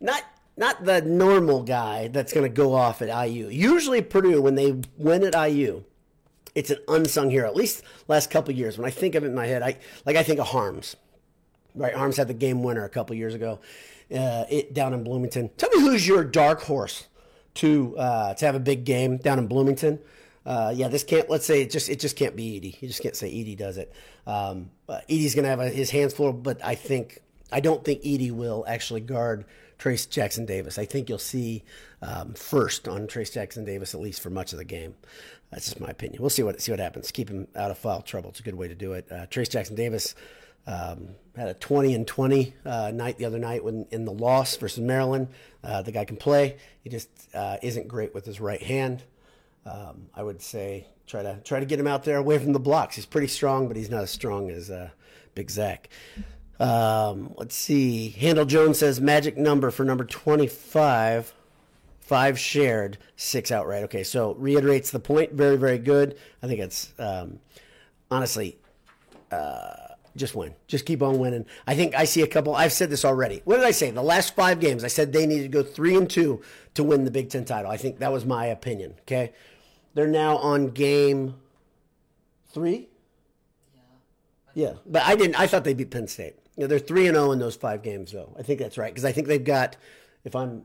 not 0.00 0.22
not 0.56 0.84
the 0.84 1.02
normal 1.02 1.62
guy 1.62 2.08
that's 2.08 2.32
going 2.32 2.44
to 2.44 2.54
go 2.54 2.74
off 2.74 3.02
at 3.02 3.28
IU. 3.28 3.48
Usually 3.48 4.02
Purdue 4.02 4.40
when 4.40 4.54
they 4.54 4.80
win 4.96 5.24
at 5.24 5.34
IU, 5.50 5.84
it's 6.56 6.70
an 6.70 6.78
unsung 6.88 7.30
hero. 7.30 7.46
At 7.46 7.54
least 7.54 7.84
last 8.08 8.30
couple 8.30 8.52
years, 8.54 8.78
when 8.78 8.86
I 8.86 8.90
think 8.90 9.14
of 9.14 9.22
it 9.22 9.28
in 9.28 9.34
my 9.34 9.46
head, 9.46 9.62
I 9.62 9.76
like 10.04 10.16
I 10.16 10.22
think 10.22 10.40
of 10.40 10.48
Harms. 10.48 10.96
Right, 11.74 11.94
Harms 11.94 12.16
had 12.16 12.26
the 12.26 12.34
game 12.34 12.62
winner 12.62 12.84
a 12.84 12.88
couple 12.88 13.14
years 13.14 13.34
ago, 13.34 13.60
uh, 14.10 14.44
it 14.48 14.72
down 14.72 14.94
in 14.94 15.04
Bloomington. 15.04 15.50
Tell 15.58 15.68
me 15.70 15.80
who's 15.80 16.08
your 16.08 16.24
dark 16.24 16.62
horse 16.62 17.06
to 17.56 17.96
uh, 17.98 18.34
to 18.34 18.46
have 18.46 18.54
a 18.54 18.60
big 18.60 18.84
game 18.84 19.18
down 19.18 19.38
in 19.38 19.46
Bloomington. 19.46 19.98
Uh, 20.46 20.72
yeah, 20.74 20.88
this 20.88 21.04
can't. 21.04 21.28
Let's 21.28 21.44
say 21.44 21.62
it 21.62 21.70
just 21.70 21.90
it 21.90 22.00
just 22.00 22.16
can't 22.16 22.34
be 22.34 22.58
Edey. 22.58 22.80
You 22.80 22.88
just 22.88 23.02
can't 23.02 23.16
say 23.16 23.30
Edey 23.30 23.56
does 23.56 23.76
it. 23.76 23.92
Um, 24.26 24.70
Edey's 24.88 25.34
gonna 25.34 25.48
have 25.48 25.60
a, 25.60 25.68
his 25.68 25.90
hands 25.90 26.14
full, 26.14 26.32
but 26.32 26.64
I 26.64 26.74
think 26.74 27.20
I 27.52 27.60
don't 27.60 27.84
think 27.84 28.02
Edey 28.02 28.30
will 28.30 28.64
actually 28.66 29.02
guard 29.02 29.44
Trayce 29.78 30.08
Jackson 30.08 30.46
Davis. 30.46 30.78
I 30.78 30.84
think 30.84 31.08
you'll 31.08 31.18
see 31.18 31.62
um, 32.02 32.34
first 32.34 32.88
on 32.88 33.06
Trayce 33.06 33.32
Jackson 33.32 33.64
Davis 33.64 33.94
at 33.94 34.00
least 34.00 34.20
for 34.20 34.30
much 34.30 34.52
of 34.52 34.58
the 34.58 34.64
game. 34.64 34.94
That's 35.50 35.66
just 35.66 35.80
my 35.80 35.88
opinion. 35.88 36.20
We'll 36.20 36.30
see 36.30 36.42
what 36.42 36.60
see 36.60 36.72
what 36.72 36.80
happens. 36.80 37.10
Keep 37.10 37.30
him 37.30 37.48
out 37.54 37.70
of 37.70 37.78
foul 37.78 38.02
trouble. 38.02 38.30
It's 38.30 38.40
a 38.40 38.42
good 38.42 38.56
way 38.56 38.68
to 38.68 38.74
do 38.74 38.92
it. 38.92 39.10
Uh, 39.10 39.26
Trayce 39.26 39.50
Jackson 39.50 39.76
Davis 39.76 40.14
um, 40.66 41.10
had 41.36 41.48
a 41.48 41.54
20 41.54 41.94
and 41.94 42.06
20 42.06 42.54
uh, 42.64 42.90
night 42.92 43.18
the 43.18 43.24
other 43.24 43.38
night 43.38 43.62
when 43.62 43.86
in 43.90 44.04
the 44.04 44.12
loss 44.12 44.56
versus 44.56 44.82
Maryland. 44.82 45.28
Uh, 45.62 45.82
the 45.82 45.92
guy 45.92 46.04
can 46.04 46.16
play. 46.16 46.56
He 46.82 46.90
just 46.90 47.08
uh, 47.34 47.58
isn't 47.62 47.88
great 47.88 48.14
with 48.14 48.24
his 48.24 48.40
right 48.40 48.62
hand. 48.62 49.04
Um, 49.64 50.08
I 50.14 50.22
would 50.22 50.42
say 50.42 50.86
try 51.06 51.22
to 51.22 51.40
try 51.44 51.60
to 51.60 51.66
get 51.66 51.78
him 51.78 51.86
out 51.86 52.04
there 52.04 52.16
away 52.16 52.38
from 52.38 52.52
the 52.52 52.60
blocks. 52.60 52.96
He's 52.96 53.06
pretty 53.06 53.28
strong, 53.28 53.68
but 53.68 53.76
he's 53.76 53.90
not 53.90 54.02
as 54.02 54.10
strong 54.10 54.50
as 54.50 54.70
uh, 54.70 54.90
Big 55.34 55.50
Zach. 55.50 55.88
Um, 56.58 57.34
let's 57.36 57.54
see. 57.54 58.10
Handle 58.10 58.44
Jones 58.44 58.78
says 58.78 59.00
magic 59.00 59.36
number 59.36 59.70
for 59.70 59.84
number 59.84 60.04
25. 60.04 61.34
Five 62.06 62.38
shared, 62.38 62.98
six 63.16 63.50
outright. 63.50 63.82
Okay, 63.84 64.04
so 64.04 64.34
reiterates 64.34 64.92
the 64.92 65.00
point. 65.00 65.32
Very, 65.32 65.56
very 65.56 65.78
good. 65.78 66.16
I 66.40 66.46
think 66.46 66.60
it's 66.60 66.92
um, 67.00 67.40
honestly 68.12 68.58
uh, 69.32 69.74
just 70.14 70.36
win. 70.36 70.54
Just 70.68 70.86
keep 70.86 71.02
on 71.02 71.18
winning. 71.18 71.46
I 71.66 71.74
think 71.74 71.96
I 71.96 72.04
see 72.04 72.22
a 72.22 72.28
couple. 72.28 72.54
I've 72.54 72.72
said 72.72 72.90
this 72.90 73.04
already. 73.04 73.42
What 73.44 73.56
did 73.56 73.64
I 73.64 73.72
say? 73.72 73.90
The 73.90 74.04
last 74.04 74.36
five 74.36 74.60
games, 74.60 74.84
I 74.84 74.86
said 74.86 75.12
they 75.12 75.26
needed 75.26 75.42
to 75.42 75.48
go 75.48 75.64
three 75.64 75.96
and 75.96 76.08
two 76.08 76.42
to 76.74 76.84
win 76.84 77.02
the 77.02 77.10
Big 77.10 77.28
Ten 77.28 77.44
title. 77.44 77.72
I 77.72 77.76
think 77.76 77.98
that 77.98 78.12
was 78.12 78.24
my 78.24 78.46
opinion. 78.46 78.94
Okay, 79.00 79.32
they're 79.94 80.06
now 80.06 80.36
on 80.36 80.68
game 80.68 81.34
three. 82.50 82.88
Yeah, 84.54 84.74
but 84.86 85.02
I 85.02 85.16
didn't. 85.16 85.40
I 85.40 85.48
thought 85.48 85.64
they'd 85.64 85.76
beat 85.76 85.90
Penn 85.90 86.06
State. 86.06 86.36
You 86.56 86.62
know, 86.62 86.66
they're 86.68 86.78
three 86.78 87.08
and 87.08 87.16
zero 87.16 87.32
in 87.32 87.40
those 87.40 87.56
five 87.56 87.82
games, 87.82 88.12
though. 88.12 88.32
I 88.38 88.42
think 88.42 88.60
that's 88.60 88.78
right 88.78 88.94
because 88.94 89.04
I 89.04 89.10
think 89.10 89.26
they've 89.26 89.42
got, 89.42 89.76
if 90.24 90.36
I'm 90.36 90.62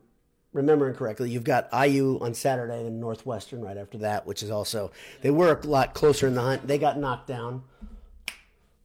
remembering 0.54 0.96
correctly, 0.96 1.30
you've 1.30 1.44
got 1.44 1.70
IU 1.74 2.20
on 2.22 2.34
Saturday 2.34 2.86
and 2.86 3.00
Northwestern 3.00 3.62
right 3.62 3.78
after 3.78 3.98
that, 4.00 4.26
which 4.26 4.44
is 4.44 4.52
also 4.52 4.92
they 5.22 5.32
were 5.32 5.54
a 5.54 5.68
lot 5.68 5.94
closer 5.94 6.28
in 6.28 6.36
the 6.36 6.42
hunt. 6.42 6.68
They 6.68 6.78
got 6.78 6.98
knocked 6.98 7.28
down, 7.28 7.64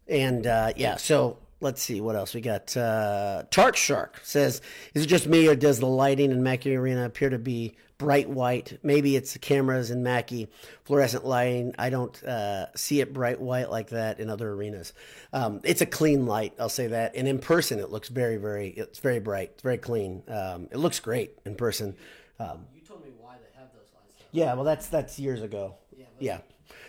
and 0.07 0.47
uh, 0.47 0.73
yeah. 0.77 0.97
So 0.97 1.39
let's 1.61 1.83
see 1.83 2.01
what 2.01 2.17
else 2.17 2.35
we 2.35 2.41
got. 2.41 2.77
Uh, 2.77 3.45
Tart 3.51 3.77
Shark 3.77 4.21
says, 4.23 4.61
"Is 4.95 5.05
it 5.05 5.07
just 5.07 5.27
me 5.27 5.49
or 5.49 5.55
does 5.57 5.79
the 5.81 5.87
lighting 5.87 6.31
in 6.31 6.43
Mackey 6.43 6.75
Arena 6.77 7.05
appear 7.07 7.31
to 7.31 7.39
be 7.39 7.75
bright 7.99 8.29
white? 8.29 8.79
Maybe 8.83 9.17
it's 9.17 9.33
the 9.33 9.39
cameras 9.39 9.91
in 9.91 10.03
Mackey, 10.03 10.49
fluorescent 10.85 11.25
lighting. 11.25 11.75
I 11.79 11.89
don't 11.91 12.23
uh, 12.25 12.67
see 12.77 13.01
it 13.01 13.13
bright 13.15 13.41
white 13.41 13.71
like 13.71 13.89
that 13.91 14.21
in 14.21 14.29
other 14.29 14.51
arenas. 14.53 14.93
Um, 15.33 15.61
it's 15.65 15.81
a 15.81 15.87
clean 15.87 16.27
light, 16.27 16.53
I'll 16.59 16.69
say 16.69 16.89
that. 16.89 17.17
And 17.17 17.27
in 17.27 17.39
person, 17.39 17.79
it 17.79 17.91
looks 17.91 18.09
very, 18.09 18.37
very. 18.37 18.69
It's 18.69 18.99
very 18.99 19.21
bright. 19.21 19.53
It's 19.55 19.63
very 19.63 19.79
clean. 19.79 20.23
Um, 20.29 20.69
it 20.71 20.77
looks 20.79 21.01
great 21.01 21.39
in 21.47 21.55
person. 21.55 21.97
Um, 22.39 22.67
You 22.75 22.83
told 22.83 23.03
me 23.03 23.13
why 23.19 23.37
they 23.37 23.59
have 23.59 23.73
those 23.73 23.89
lights. 23.95 24.25
yeah, 24.33 24.53
well, 24.55 24.65
that's 24.65 24.89
that's 24.89 25.19
years 25.19 25.41
ago. 25.43 25.75
Yeah, 25.97 26.05
Yeah. 26.21 26.39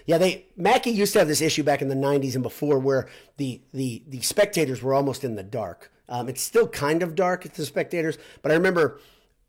Yeah, 0.06 0.18
they 0.18 0.46
Mackey 0.56 0.92
used 0.92 1.14
to 1.14 1.20
have 1.20 1.28
this 1.28 1.42
issue 1.42 1.64
back 1.64 1.82
in 1.82 1.90
the 1.90 1.96
'90s 1.96 2.36
and 2.36 2.44
before, 2.44 2.80
where 2.80 3.10
the 3.38 3.62
the 3.74 4.04
the 4.08 4.22
spectators 4.22 4.82
were 4.82 4.94
almost 4.94 5.24
in 5.24 5.36
the 5.36 5.44
dark. 5.44 5.92
Um, 6.10 6.30
it's 6.30 6.42
still 6.42 6.68
kind 6.68 7.04
of 7.04 7.16
dark 7.16 7.46
at 7.46 7.54
the 7.54 7.66
spectators, 7.66 8.18
but 8.42 8.52
I 8.52 8.56
remember 8.56 9.00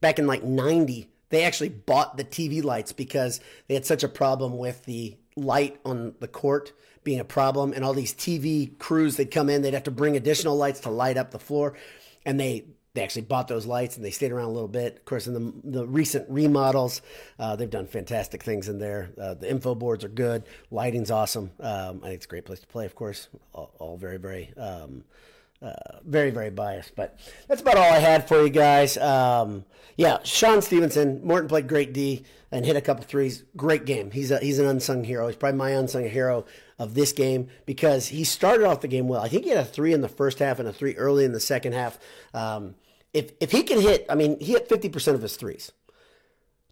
back 0.00 0.18
in 0.18 0.26
like 0.26 0.42
'90, 0.42 1.08
they 1.30 1.44
actually 1.44 1.68
bought 1.68 2.16
the 2.16 2.24
TV 2.24 2.62
lights 2.62 2.92
because 2.92 3.40
they 3.68 3.74
had 3.74 3.86
such 3.86 4.02
a 4.02 4.08
problem 4.08 4.58
with 4.58 4.84
the 4.84 5.16
light 5.36 5.78
on 5.84 6.14
the 6.18 6.28
court 6.28 6.72
being 7.04 7.20
a 7.20 7.24
problem, 7.24 7.72
and 7.72 7.84
all 7.84 7.94
these 7.94 8.12
TV 8.12 8.76
crews 8.78 9.16
they'd 9.16 9.30
come 9.30 9.48
in, 9.48 9.62
they'd 9.62 9.74
have 9.74 9.84
to 9.84 9.90
bring 9.90 10.16
additional 10.16 10.56
lights 10.56 10.80
to 10.80 10.90
light 10.90 11.16
up 11.16 11.30
the 11.30 11.38
floor, 11.38 11.74
and 12.26 12.38
they 12.38 12.64
they 12.98 13.04
actually 13.04 13.22
bought 13.22 13.48
those 13.48 13.64
lights 13.64 13.96
and 13.96 14.04
they 14.04 14.10
stayed 14.10 14.32
around 14.32 14.46
a 14.46 14.52
little 14.52 14.68
bit. 14.68 14.96
Of 14.96 15.04
course, 15.04 15.26
in 15.26 15.34
the, 15.34 15.52
the 15.64 15.86
recent 15.86 16.28
remodels, 16.28 17.00
uh, 17.38 17.54
they've 17.54 17.70
done 17.70 17.86
fantastic 17.86 18.42
things 18.42 18.68
in 18.68 18.78
there. 18.78 19.10
Uh, 19.20 19.34
the 19.34 19.48
info 19.48 19.74
boards 19.74 20.04
are 20.04 20.08
good, 20.08 20.44
lighting's 20.70 21.10
awesome. 21.10 21.52
Um, 21.60 22.00
I 22.02 22.08
think 22.08 22.14
it's 22.14 22.26
a 22.26 22.28
great 22.28 22.44
place 22.44 22.60
to 22.60 22.66
play. 22.66 22.86
Of 22.86 22.94
course, 22.94 23.28
all, 23.52 23.72
all 23.78 23.96
very 23.96 24.18
very. 24.18 24.52
Um, 24.56 25.04
uh, 25.60 25.72
very, 26.04 26.30
very 26.30 26.50
biased. 26.50 26.94
But 26.94 27.18
that's 27.48 27.60
about 27.60 27.76
all 27.76 27.92
I 27.92 27.98
had 27.98 28.28
for 28.28 28.42
you 28.42 28.48
guys. 28.48 28.96
Um, 28.96 29.64
yeah, 29.96 30.18
Sean 30.22 30.62
Stevenson, 30.62 31.20
Morton 31.24 31.48
played 31.48 31.66
great 31.66 31.92
D 31.92 32.24
and 32.52 32.64
hit 32.64 32.76
a 32.76 32.80
couple 32.80 33.02
threes. 33.02 33.42
Great 33.56 33.84
game. 33.84 34.12
He's 34.12 34.30
a, 34.30 34.38
he's 34.38 34.60
an 34.60 34.66
unsung 34.66 35.02
hero. 35.02 35.26
He's 35.26 35.34
probably 35.34 35.58
my 35.58 35.70
unsung 35.70 36.08
hero 36.08 36.44
of 36.78 36.94
this 36.94 37.12
game 37.12 37.48
because 37.66 38.06
he 38.06 38.22
started 38.22 38.66
off 38.66 38.82
the 38.82 38.88
game 38.88 39.08
well. 39.08 39.20
I 39.20 39.28
think 39.28 39.42
he 39.44 39.50
had 39.50 39.58
a 39.58 39.64
three 39.64 39.92
in 39.92 40.00
the 40.00 40.08
first 40.08 40.38
half 40.38 40.60
and 40.60 40.68
a 40.68 40.72
three 40.72 40.94
early 40.94 41.24
in 41.24 41.32
the 41.32 41.40
second 41.40 41.72
half. 41.72 41.98
Um, 42.32 42.76
if 43.12 43.32
if 43.40 43.50
he 43.50 43.62
can 43.62 43.80
hit, 43.80 44.06
I 44.08 44.14
mean, 44.14 44.38
he 44.40 44.52
hit 44.52 44.68
fifty 44.68 44.88
percent 44.88 45.14
of 45.14 45.22
his 45.22 45.36
threes. 45.36 45.72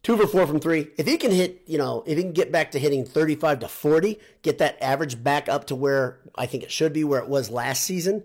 Two 0.06 0.16
for 0.16 0.28
four 0.28 0.46
from 0.46 0.60
three. 0.60 0.88
If 0.96 1.06
he 1.06 1.16
can 1.16 1.32
hit, 1.32 1.62
you 1.66 1.78
know, 1.78 2.04
if 2.06 2.16
he 2.16 2.22
can 2.22 2.32
get 2.32 2.52
back 2.52 2.70
to 2.70 2.78
hitting 2.78 3.04
35 3.04 3.58
to 3.58 3.66
40, 3.66 4.20
get 4.42 4.58
that 4.58 4.80
average 4.80 5.20
back 5.20 5.48
up 5.48 5.64
to 5.66 5.74
where 5.74 6.20
I 6.36 6.46
think 6.46 6.62
it 6.62 6.70
should 6.70 6.92
be, 6.92 7.02
where 7.02 7.20
it 7.20 7.28
was 7.28 7.50
last 7.50 7.82
season, 7.82 8.22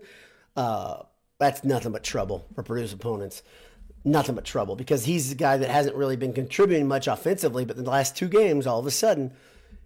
uh, 0.54 1.02
that's 1.40 1.64
nothing 1.64 1.90
but 1.90 2.04
trouble 2.04 2.46
for 2.54 2.62
Purdue's 2.62 2.92
opponents. 2.92 3.42
Nothing 4.04 4.36
but 4.36 4.44
trouble 4.44 4.76
because 4.76 5.04
he's 5.06 5.30
the 5.30 5.34
guy 5.34 5.56
that 5.56 5.70
hasn't 5.70 5.96
really 5.96 6.14
been 6.14 6.32
contributing 6.32 6.86
much 6.86 7.08
offensively, 7.08 7.64
but 7.64 7.76
in 7.76 7.82
the 7.82 7.90
last 7.90 8.16
two 8.16 8.28
games, 8.28 8.64
all 8.64 8.78
of 8.78 8.86
a 8.86 8.92
sudden, 8.92 9.32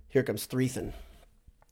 here 0.09 0.23
comes 0.23 0.47
Threethen. 0.47 0.93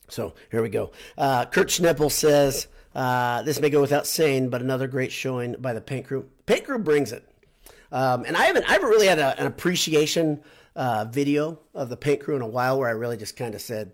So 0.08 0.32
here 0.50 0.62
we 0.62 0.70
go. 0.70 0.92
Uh, 1.18 1.44
Kurt 1.44 1.68
Schnippel 1.68 2.10
says, 2.10 2.66
uh, 2.94 3.42
this 3.42 3.60
may 3.60 3.70
go 3.70 3.80
without 3.80 4.06
saying, 4.06 4.50
but 4.50 4.60
another 4.60 4.86
great 4.86 5.12
showing 5.12 5.56
by 5.58 5.72
the 5.72 5.80
paint 5.80 6.06
crew. 6.06 6.28
Paint 6.46 6.64
crew 6.64 6.78
brings 6.78 7.12
it. 7.12 7.28
Um, 7.90 8.24
and 8.24 8.36
I 8.36 8.44
haven't, 8.44 8.68
I 8.68 8.72
haven't 8.72 8.88
really 8.88 9.06
had 9.06 9.18
a, 9.18 9.38
an 9.38 9.46
appreciation 9.46 10.40
uh, 10.76 11.06
video 11.10 11.60
of 11.74 11.88
the 11.88 11.96
paint 11.96 12.20
crew 12.20 12.36
in 12.36 12.42
a 12.42 12.46
while 12.46 12.78
where 12.78 12.88
I 12.88 12.92
really 12.92 13.16
just 13.16 13.36
kind 13.36 13.54
of 13.54 13.60
said 13.60 13.92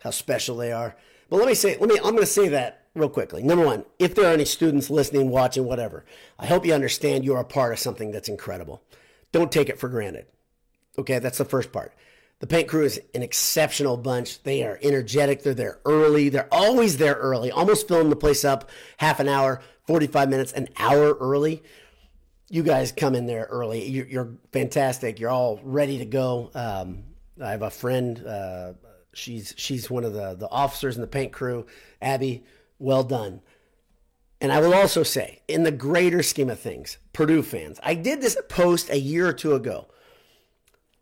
how 0.00 0.10
special 0.10 0.56
they 0.56 0.72
are. 0.72 0.96
But 1.28 1.36
let 1.36 1.46
me 1.46 1.54
say, 1.54 1.76
let 1.78 1.88
me, 1.88 1.96
I'm 1.96 2.12
going 2.12 2.18
to 2.18 2.26
say 2.26 2.48
that 2.48 2.86
real 2.94 3.08
quickly. 3.08 3.42
Number 3.42 3.64
one, 3.64 3.84
if 3.98 4.14
there 4.14 4.26
are 4.26 4.32
any 4.32 4.44
students 4.44 4.90
listening, 4.90 5.30
watching, 5.30 5.64
whatever, 5.64 6.04
I 6.38 6.46
hope 6.46 6.66
you 6.66 6.74
understand 6.74 7.24
you're 7.24 7.38
a 7.38 7.44
part 7.44 7.72
of 7.72 7.78
something 7.78 8.10
that's 8.10 8.28
incredible. 8.28 8.82
Don't 9.32 9.52
take 9.52 9.68
it 9.68 9.78
for 9.78 9.88
granted. 9.88 10.26
Okay, 10.98 11.18
that's 11.18 11.38
the 11.38 11.44
first 11.44 11.72
part. 11.72 11.94
The 12.40 12.46
paint 12.46 12.68
crew 12.68 12.84
is 12.84 13.00
an 13.14 13.22
exceptional 13.22 13.98
bunch. 13.98 14.42
They 14.42 14.64
are 14.64 14.78
energetic. 14.82 15.42
They're 15.42 15.54
there 15.54 15.78
early. 15.84 16.30
They're 16.30 16.48
always 16.50 16.96
there 16.96 17.14
early, 17.14 17.50
almost 17.50 17.86
filling 17.86 18.08
the 18.08 18.16
place 18.16 18.44
up 18.44 18.70
half 18.96 19.20
an 19.20 19.28
hour, 19.28 19.60
45 19.86 20.28
minutes, 20.30 20.52
an 20.52 20.68
hour 20.78 21.14
early. 21.20 21.62
You 22.48 22.62
guys 22.62 22.92
come 22.92 23.14
in 23.14 23.26
there 23.26 23.46
early. 23.50 23.86
You're, 23.86 24.06
you're 24.06 24.32
fantastic. 24.52 25.20
You're 25.20 25.30
all 25.30 25.60
ready 25.62 25.98
to 25.98 26.06
go. 26.06 26.50
Um, 26.54 27.04
I 27.40 27.50
have 27.50 27.62
a 27.62 27.70
friend. 27.70 28.26
Uh, 28.26 28.72
she's 29.12 29.54
she's 29.56 29.90
one 29.90 30.04
of 30.04 30.12
the 30.12 30.34
the 30.34 30.48
officers 30.50 30.96
in 30.96 31.02
the 31.02 31.06
paint 31.06 31.32
crew. 31.32 31.66
Abby, 32.00 32.44
well 32.78 33.04
done. 33.04 33.42
And 34.40 34.50
I 34.50 34.60
will 34.60 34.74
also 34.74 35.02
say, 35.02 35.42
in 35.48 35.64
the 35.64 35.70
greater 35.70 36.22
scheme 36.22 36.48
of 36.48 36.58
things, 36.58 36.96
Purdue 37.12 37.42
fans, 37.42 37.78
I 37.82 37.94
did 37.94 38.22
this 38.22 38.38
post 38.48 38.88
a 38.88 38.98
year 38.98 39.28
or 39.28 39.34
two 39.34 39.54
ago. 39.54 39.88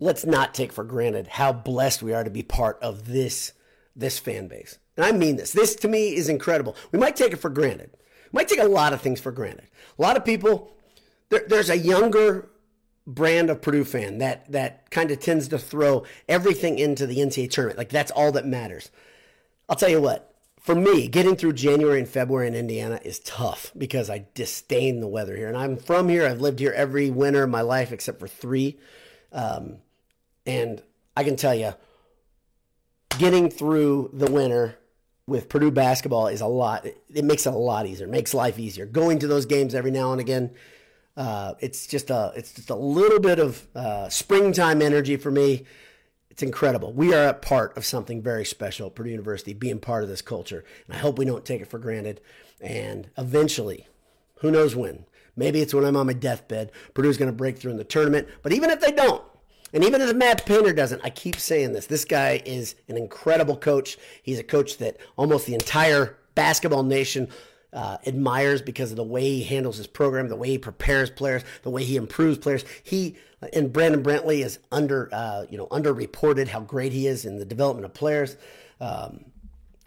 Let's 0.01 0.25
not 0.25 0.55
take 0.55 0.73
for 0.73 0.85
granted 0.85 1.27
how 1.27 1.53
blessed 1.53 2.03
we 2.03 2.13
are 2.13 2.25
to 2.25 2.31
be 2.31 2.43
part 2.43 2.79
of 2.81 3.07
this, 3.07 3.53
this 3.97 4.19
fan 4.19 4.47
base. 4.47 4.79
And 4.97 5.05
I 5.05 5.13
mean 5.13 5.37
this. 5.37 5.53
This 5.53 5.75
to 5.77 5.89
me 5.89 6.15
is 6.15 6.29
incredible. 6.29 6.77
We 6.93 6.99
might 6.99 7.17
take 7.17 7.33
it 7.33 7.41
for 7.41 7.51
granted. 7.51 7.91
We 8.33 8.39
might 8.39 8.49
take 8.49 8.61
a 8.61 8.65
lot 8.65 8.93
of 8.93 9.01
things 9.01 9.21
for 9.21 9.33
granted. 9.33 9.69
A 9.99 10.03
lot 10.03 10.17
of 10.17 10.25
people, 10.25 10.73
there, 11.31 11.45
there's 11.49 11.71
a 11.71 11.79
younger 11.79 12.49
brand 13.07 13.49
of 13.49 13.63
Purdue 13.63 13.85
fan 13.85 14.19
that 14.19 14.51
that 14.53 14.91
kind 14.91 15.11
of 15.11 15.19
tends 15.19 15.49
to 15.49 15.59
throw 15.59 16.05
everything 16.29 16.79
into 16.79 17.07
the 17.07 17.19
NCAA 17.19 17.51
tournament. 17.51 17.79
Like 17.79 17.89
that's 17.89 18.11
all 18.13 18.33
that 18.33 18.47
matters. 18.47 18.91
I'll 19.69 19.77
tell 19.77 19.89
you 19.89 20.01
what, 20.01 20.35
for 20.61 20.75
me, 20.75 21.09
getting 21.09 21.35
through 21.35 21.55
January 21.55 21.99
and 21.99 22.09
February 22.09 22.47
in 22.47 22.55
Indiana 22.55 23.01
is 23.03 23.19
tough 23.21 23.73
because 23.77 24.11
I 24.11 24.27
disdain 24.35 25.01
the 25.01 25.09
weather 25.09 25.37
here. 25.37 25.49
And 25.49 25.57
I'm 25.57 25.77
from 25.77 26.09
here. 26.09 26.27
I've 26.27 26.41
lived 26.41 26.59
here 26.59 26.73
every 26.73 27.11
winter 27.11 27.45
of 27.45 27.51
my 27.51 27.63
life 27.63 27.91
except 27.91 28.21
for 28.21 28.29
three. 28.29 28.79
Um, 29.33 29.79
and 30.49 30.83
I 31.15 31.25
can 31.25 31.37
tell 31.37 31.55
you, 31.55 31.75
getting 33.19 33.51
through 33.51 34.11
the 34.15 34.31
winter 34.31 34.79
with 35.27 35.51
Purdue 35.51 35.71
basketball 35.71 36.29
is 36.29 36.41
a 36.41 36.47
lot. 36.47 36.87
It 36.87 37.25
makes 37.25 37.47
it 37.47 37.53
a 37.53 37.57
lot 37.57 37.87
easier. 37.87 38.07
It 38.07 38.11
makes 38.11 38.33
life 38.33 38.59
easier. 38.59 38.87
Going 38.87 39.19
to 39.19 39.27
those 39.27 39.45
games 39.45 39.75
every 39.75 39.91
now 39.91 40.11
and 40.11 40.21
again, 40.23 40.53
uh, 41.19 41.53
it's 41.61 41.87
just 41.87 42.09
a 42.09 42.33
it's 42.35 42.55
just 42.55 42.71
a 42.71 42.75
little 42.75 43.21
bit 43.21 43.39
of 43.39 43.69
uh, 43.75 44.09
springtime 44.09 44.81
energy 44.81 45.17
for 45.17 45.31
me. 45.31 45.67
It's 46.31 46.43
incredible. 46.43 46.95
We 46.95 47.13
are 47.13 47.27
a 47.29 47.35
part 47.35 47.77
of 47.77 47.85
something 47.85 48.23
very 48.23 48.47
special 48.47 48.89
Purdue 48.89 49.11
University, 49.11 49.53
being 49.53 49.81
part 49.81 50.03
of 50.03 50.09
this 50.09 50.23
culture. 50.23 50.65
And 50.87 50.97
I 50.97 51.01
hope 51.01 51.19
we 51.19 51.27
don't 51.27 51.45
take 51.45 51.61
it 51.61 51.69
for 51.69 51.79
granted. 51.79 52.23
And 52.61 53.11
eventually, 53.19 53.87
who 54.37 54.51
knows 54.51 54.75
when? 54.75 55.05
Maybe 55.37 55.61
it's 55.61 55.75
when 55.75 55.85
I'm 55.85 55.97
on 55.97 56.07
my 56.07 56.15
deathbed. 56.15 56.73
Purdue's 56.95 57.19
going 57.19 57.31
to 57.31 57.37
break 57.37 57.59
through 57.59 57.73
in 57.73 57.77
the 57.77 57.85
tournament. 57.85 58.29
But 58.43 58.53
even 58.53 58.71
if 58.71 58.81
they 58.81 58.93
don't, 58.93 59.23
and 59.73 59.85
even 59.85 60.01
if 60.01 60.15
Matt 60.15 60.47
Painter 60.47 60.73
doesn't, 60.73 61.03
I 61.05 61.11
keep 61.11 61.37
saying 61.37 61.73
this. 61.73 61.87
This 61.87 62.05
guy 62.05 62.43
is 62.45 62.75
an 62.89 62.97
incredible 62.97 63.57
coach. 63.57 63.99
He's 64.23 64.39
a 64.39 64.45
coach 64.45 64.79
that 64.79 64.97
almost 65.17 65.47
the 65.47 65.55
entire 65.55 66.17
basketball 66.35 66.83
nation 66.83 67.29
uh, 67.73 67.99
admires 68.07 68.63
because 68.63 68.91
of 68.91 68.97
the 68.97 69.05
way 69.05 69.23
he 69.23 69.43
handles 69.43 69.77
his 69.77 69.87
program, 69.87 70.29
the 70.29 70.37
way 70.37 70.49
he 70.49 70.59
prepares 70.59 71.11
players, 71.11 71.43
the 71.63 71.71
way 71.71 71.85
he 71.85 71.97
improves 71.97 72.39
players. 72.39 72.65
He 72.83 73.17
and 73.53 73.73
Brandon 73.73 74.03
Brantley 74.03 74.45
is 74.45 74.59
under 74.73 75.09
uh, 75.13 75.45
you 75.51 75.59
know 75.59 75.67
underreported 75.67 76.49
how 76.49 76.61
great 76.61 76.93
he 76.93 77.07
is 77.07 77.25
in 77.25 77.39
the 77.39 77.45
development 77.45 77.85
of 77.85 77.95
players. 77.95 78.37
Um, 78.81 79.27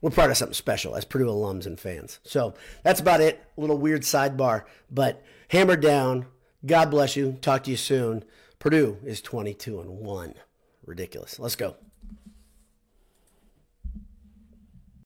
we're 0.01 0.11
part 0.11 0.31
of 0.31 0.37
something 0.37 0.53
special 0.53 0.95
as 0.95 1.05
Purdue 1.05 1.27
alums 1.27 1.65
and 1.65 1.79
fans. 1.79 2.19
So 2.23 2.55
that's 2.83 2.99
about 2.99 3.21
it. 3.21 3.43
A 3.57 3.61
little 3.61 3.77
weird 3.77 4.01
sidebar, 4.01 4.63
but 4.89 5.23
hammer 5.49 5.75
down. 5.75 6.25
God 6.65 6.91
bless 6.91 7.15
you. 7.15 7.37
Talk 7.41 7.63
to 7.63 7.71
you 7.71 7.77
soon. 7.77 8.23
Purdue 8.61 8.99
is 9.03 9.21
22 9.21 9.81
and 9.81 9.89
1. 9.89 10.35
Ridiculous. 10.85 11.39
Let's 11.39 11.55
go. 11.55 11.77